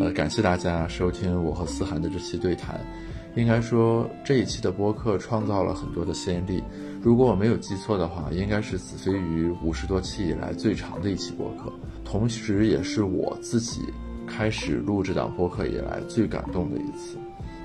[0.03, 2.81] 呃，感谢大家收听我和思涵的这期对谈。
[3.35, 6.63] 应该说，这一期的播客创造了很多的先例。
[7.03, 11.73] 如果我没有记错的话，应该是子非鱼五十多期以来最长的一期播客，
[12.05, 13.83] 同时也是我自己
[14.25, 17.19] 开始录这档播客以来最感动的一次。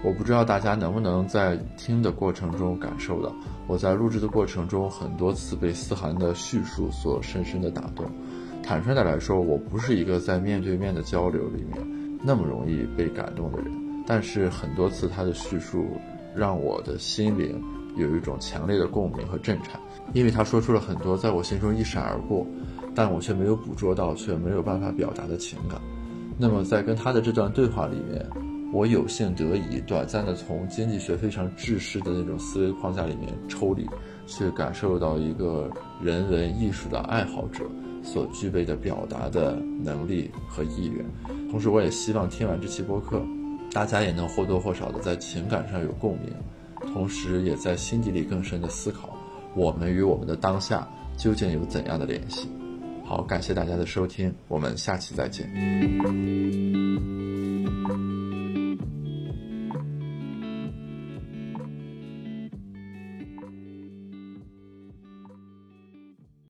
[0.04, 3.32] 我不知道大家能不能在听的过程中感受到，
[3.68, 8.08] 我在录制的过程中很多次被思涵的叙述所深深的打动。
[8.64, 13.72] 坦率的来说，我不是一个在面对面的交流里面那么容易被感动的人，
[14.08, 15.86] 但是很多次他的叙述
[16.36, 17.64] 让我的心灵
[17.98, 19.80] 有一种强烈的共鸣和震颤，
[20.14, 22.46] 因为他说出了很多在我心中一闪而过，
[22.96, 25.82] 但我却没有捕捉到，却没有办法表达的情感。
[26.38, 28.24] 那么在跟他的这段对话里面，
[28.72, 33.88] 我有幸得以短暂的从经济学非常制式的那种思维框架里面抽离，
[34.26, 35.70] 去感受到一个
[36.02, 37.64] 人文艺术的爱好者
[38.04, 41.04] 所具备的表达的能力和意愿。
[41.50, 43.26] 同时，我也希望听完这期播客，
[43.72, 46.32] 大家也能或多或少的在情感上有共鸣，
[46.94, 49.16] 同时也在心底里更深的思考，
[49.56, 52.50] 我们与我们的当下究竟有怎样的联系。
[53.06, 55.48] 好，感谢大家的收听，我们下期再见。